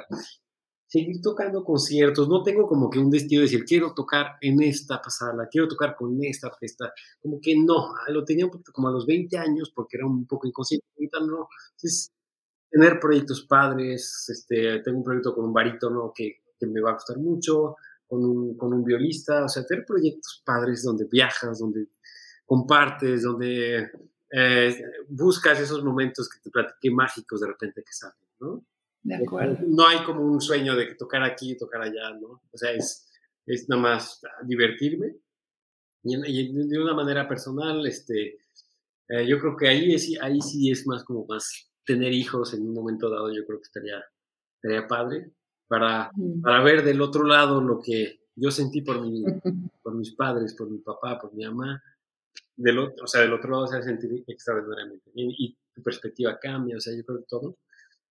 [0.95, 2.29] seguir tocando conciertos.
[2.29, 5.97] No tengo como que un destino de decir, quiero tocar en esta pasada, quiero tocar
[5.97, 6.93] con esta orquesta.
[7.21, 10.47] Como que no, ah, lo tenía como a los 20 años porque era un poco
[10.47, 10.87] inconsciente.
[10.97, 11.49] Ahorita no.
[11.73, 12.13] Entonces,
[12.71, 16.95] tener proyectos padres, este, tengo un proyecto con un barítono que, que me va a
[16.95, 17.75] costar mucho,
[18.07, 21.89] con un, con un violista, o sea, tener proyectos padres donde viajas, donde
[22.47, 23.91] compartes, donde
[24.31, 28.65] eh, buscas esos momentos que te platiqué mágicos de repente que salen, ¿no?
[29.05, 29.59] De acuerdo.
[29.67, 32.43] No hay como un sueño de tocar aquí, y tocar allá, ¿no?
[32.51, 33.07] O sea, es,
[33.47, 35.17] es nada más divertirme.
[36.03, 38.39] Y, de una manera personal, este,
[39.09, 42.67] eh, yo creo que ahí, es, ahí sí es más como más tener hijos en
[42.67, 44.03] un momento dado, yo creo que estaría,
[44.57, 45.33] estaría padre
[45.69, 46.11] para,
[46.43, 49.23] para ver del otro lado lo que yo sentí por, mi,
[49.83, 51.83] por mis padres, por mi papá, por mi mamá.
[52.57, 55.11] Del otro, o sea, del otro lado se va a sentir extraordinariamente.
[55.15, 57.59] Y, y, tu perspectiva cambia, o sea, yo creo que todo.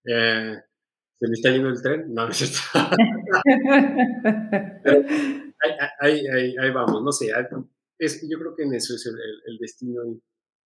[0.04, 0.60] Eh,
[1.18, 2.12] ¿Se me está yendo el tren?
[2.12, 2.62] No, no es
[6.00, 7.30] ahí, ahí, ahí, vamos, no sé.
[7.98, 10.02] Es, yo creo que en eso es el, destino.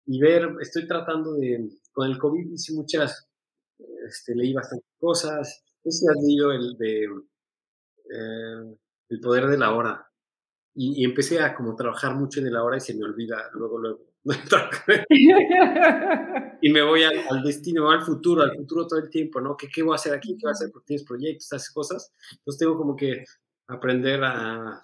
[0.06, 3.28] Y, ver, estoy tratando de, con el COVID hice muchas,
[4.06, 5.64] este, leí bastantes cosas.
[5.84, 8.76] Ese has leído el de eh,
[9.10, 10.06] El poder de la hora.
[10.74, 13.78] Y, y, empecé a como trabajar mucho en el ahora y se me olvida luego,
[13.78, 14.00] luego.
[16.62, 19.56] y me voy al, destino, al futuro, al futuro todo el tiempo, ¿no?
[19.56, 20.36] ¿Qué, ¿Qué, voy a hacer aquí?
[20.36, 20.70] ¿Qué voy a hacer?
[20.72, 22.12] Porque tienes proyectos, esas cosas.
[22.32, 23.24] Entonces tengo como que
[23.68, 24.80] aprender a,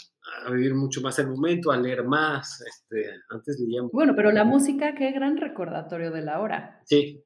[0.47, 2.63] a vivir mucho más el momento, a leer más.
[2.63, 3.83] Este, antes leía...
[3.93, 6.81] Bueno, pero la música, qué gran recordatorio de la hora.
[6.85, 7.25] Sí.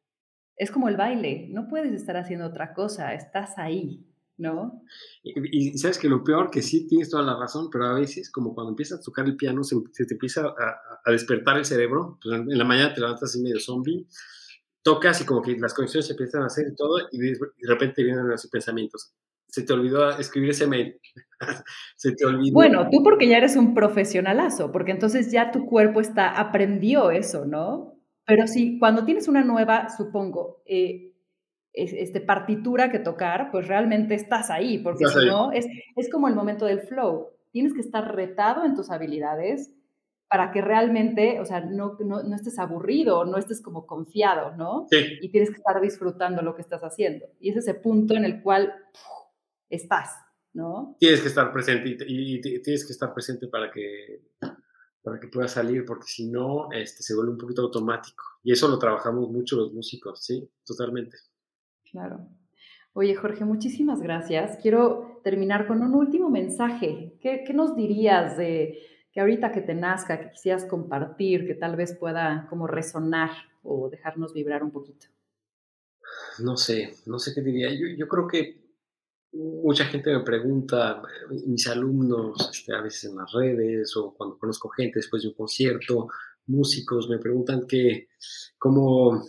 [0.57, 4.07] Es como el baile, no puedes estar haciendo otra cosa, estás ahí.
[4.37, 4.83] ¿No?
[5.23, 8.55] Y, sabes que lo peor, que sí tienes toda la razón, pero a veces, como
[8.55, 9.77] cuando empiezas a tocar el piano, se,
[10.07, 10.47] te empieza
[11.05, 14.07] a, despertar el cerebro, pues en, la mañana te levantas así medio zombie,
[14.83, 18.03] tocas y como que las conexiones se empiezan a hacer y todo, y de, repente
[18.03, 19.13] vienen los pensamientos.
[19.47, 21.01] Se te olvidó escribir ese mail.
[21.97, 22.55] se te olvidó.
[22.55, 27.47] Bueno, tú porque ya eres un profesionalazo, porque entonces ya tu cuerpo está, aprendió eso,
[27.47, 27.95] ¿no?
[28.27, 31.14] Pero sí, cuando tienes una nueva, supongo, eh,
[31.75, 35.67] este, partitura que tocar, pues realmente estás ahí, porque si no, es,
[35.97, 37.31] es como el momento del flow.
[37.51, 39.73] Tienes que estar retado en tus habilidades
[40.29, 44.87] para que realmente, o sea, no, no, no, estés aburrido, no estés como confiado, ¿no?
[44.91, 45.19] Sí.
[45.21, 47.27] Y tienes que estar disfrutando lo que estás haciendo.
[47.41, 48.73] Y es ese punto en el cual
[49.69, 50.11] estás,
[50.53, 50.97] ¿no?
[50.99, 54.23] Tienes que estar presente y, tienes que estar presente para que,
[55.03, 58.25] para que puedas salir, porque si no, este, se vuelve un poquito automático.
[58.43, 61.17] Y eso lo trabajamos mucho los músicos, sí, totalmente.
[61.95, 62.27] Claro.
[62.93, 64.59] Oye, Jorge, muchísimas gracias.
[64.61, 67.17] Quiero terminar con un último mensaje.
[67.21, 68.81] ¿Qué, nos dirías de
[69.13, 73.31] que ahorita que te nazca, que quisieras compartir, que tal vez pueda como resonar
[73.63, 75.07] o dejarnos vibrar un poquito?
[76.41, 77.69] No sé, no sé qué diría.
[77.97, 78.61] Yo, creo que
[79.33, 81.01] mucha gente me pregunta,
[81.47, 85.35] mis alumnos, este, a veces en las redes o cuando conozco gente después de un
[85.35, 86.09] concierto,
[86.47, 88.09] músicos, me preguntan que,
[88.59, 89.23] cómo,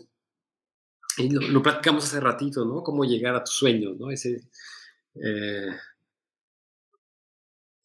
[1.17, 2.83] y lo, platicamos hace ratito, ¿no?
[2.83, 4.11] Cómo llegar a tus sueños, ¿no?
[4.11, 5.75] Eh,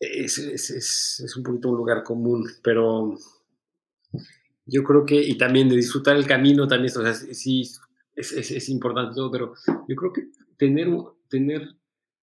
[0.00, 3.16] es, es, un poquito un lugar común, pero
[4.66, 7.70] yo creo que, y también de disfrutar el camino también, o sea, sí,
[8.16, 9.54] es, importante todo, pero
[9.88, 10.88] yo creo que tener,
[11.28, 11.76] tener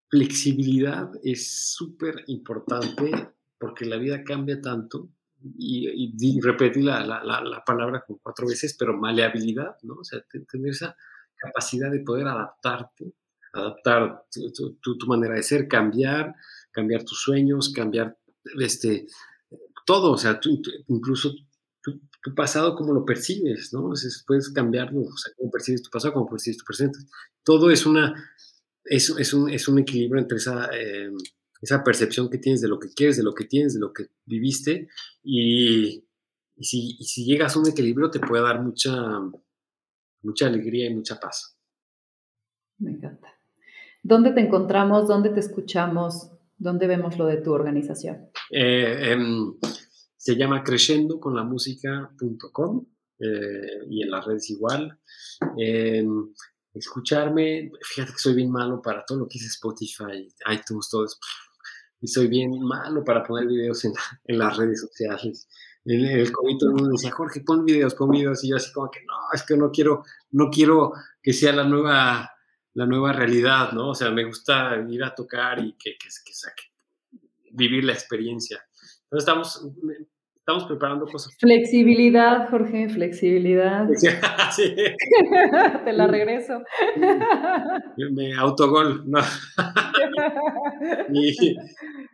[0.09, 3.11] flexibilidad es súper importante
[3.59, 5.09] porque la vida cambia tanto
[5.41, 9.95] y, repetí la, la, palabra como cuatro veces, pero maleabilidad, ¿no?
[9.95, 10.95] O sea, tener esa
[11.35, 13.13] capacidad de poder adaptarte,
[13.53, 16.35] adaptar tu, tu, manera de ser, cambiar,
[16.71, 18.17] cambiar tus sueños, cambiar
[18.59, 19.07] este,
[19.85, 20.39] todo, o sea,
[20.87, 21.33] incluso
[21.81, 21.99] tu,
[22.35, 23.91] pasado, cómo lo percibes, ¿no?
[24.25, 26.99] puedes cambiarlo, o sea, cómo percibes tu pasado, cómo percibes tu presente.
[27.41, 28.31] Todo es una,
[28.83, 30.69] es, es, un, es un equilibrio entre esa...
[30.73, 31.09] Eh,
[31.61, 34.07] esa percepción que tienes de lo que quieres, de lo que tienes, de lo que
[34.25, 34.87] viviste,
[35.23, 36.05] y,
[36.59, 38.91] si, llegas a un equilibrio te puede dar mucha,
[40.21, 41.57] mucha alegría y mucha paz.
[42.79, 43.27] Me encanta.
[44.03, 45.07] ¿Dónde te encontramos?
[45.07, 46.31] ¿Dónde te escuchamos?
[46.57, 48.29] ¿Dónde vemos lo de tu organización?
[48.51, 49.55] Eh, em,
[50.15, 52.85] se llama Crescendo con la música.com
[53.19, 54.99] eh, y en las redes igual.
[55.57, 56.33] Em,
[56.73, 61.17] escucharme, fíjate que soy bien malo para todo lo que es Spotify, iTunes, todo eso
[61.99, 63.93] y soy bien malo para poner videos en,
[64.25, 65.47] en las redes sociales.
[65.85, 68.73] En el COVID todo el mundo decía, Jorge, pon videos, pon videos, y yo así
[68.73, 70.91] como que no, es que no quiero, no quiero
[71.23, 72.29] que sea la nueva,
[72.73, 73.91] la nueva realidad, ¿no?
[73.91, 76.33] O sea, me gusta ir a tocar y que, que, que,
[77.51, 78.59] vivir la experiencia.
[79.03, 79.65] Entonces estamos,
[80.35, 81.33] estamos preparando cosas.
[81.39, 83.87] Flexibilidad, Jorge, flexibilidad.
[84.55, 84.75] sí.
[85.85, 86.61] Te la regreso.
[88.11, 89.19] Me autogol, ¿no?
[91.13, 91.55] Y,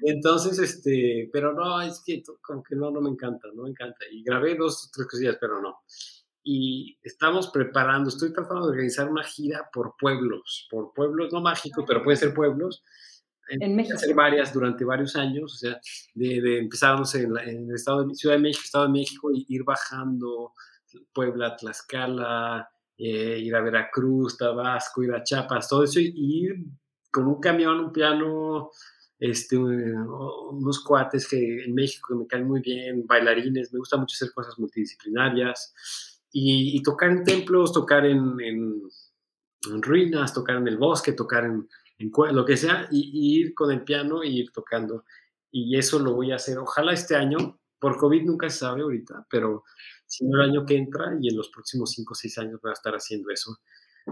[0.03, 4.05] entonces, este, pero no, es que como que no, no me encanta, no me encanta.
[4.11, 5.79] Y grabé dos, tres cosillas, pero no.
[6.43, 11.85] Y estamos preparando, estoy tratando de organizar una gira por pueblos, por pueblos, no mágicos,
[11.87, 12.83] pero pueden ser pueblos,
[13.49, 13.95] en México.
[13.95, 15.79] hacer varias durante varios años, o sea,
[16.13, 19.31] de, de empezar, no sé, en, el estado de Ciudad de México, Estado de México,
[19.31, 20.53] y ir bajando
[21.13, 26.55] Puebla, Tlaxcala, eh, ir a Veracruz, Tabasco, ir a Chiapas, todo eso, y, ir
[27.14, 28.72] con un camión, un piano,
[29.20, 34.16] este, unos cuates que en México que me caen muy bien, bailarines, me gusta mucho
[34.16, 35.74] hacer cosas multidisciplinarias,
[36.36, 38.82] y, tocar en templos, tocar en
[39.82, 41.70] ruinas, tocar en el bosque, tocar en
[42.32, 45.05] lo que sea, y, ir con el piano y ir tocando.
[45.51, 49.28] Y eso lo voy a hacer, ojalá este año, por COVID nunca se sabe ahorita,
[49.30, 49.64] pero
[50.07, 52.72] si no el año que entra y en los próximos 5 o 6 años voy
[52.72, 53.59] a estar haciendo eso,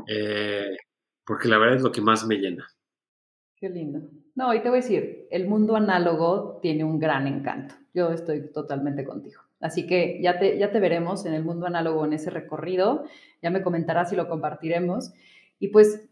[0.08, 0.78] eh,
[1.26, 2.68] porque la verdad es lo que más me llena.
[3.62, 4.01] Qué lindo.
[4.34, 7.76] No, y te voy a decir, el mundo análogo tiene un gran encanto.
[7.93, 9.39] Yo estoy totalmente contigo.
[9.59, 13.03] Así que ya te, ya te veremos en el mundo análogo en ese recorrido.
[13.43, 15.14] Ya me comentarás y lo compartiremos.
[15.59, 16.09] Y pues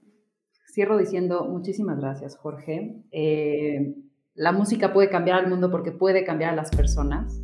[0.72, 3.02] cierro diciendo muchísimas gracias, Jorge.
[3.12, 3.96] Eh,
[4.36, 7.42] la música puede cambiar al mundo porque puede cambiar a las personas.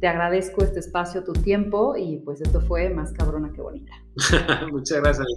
[0.00, 3.92] Te agradezco este espacio, tu tiempo y pues esto fue más cabrona que bonita.
[4.72, 5.28] Muchas gracias.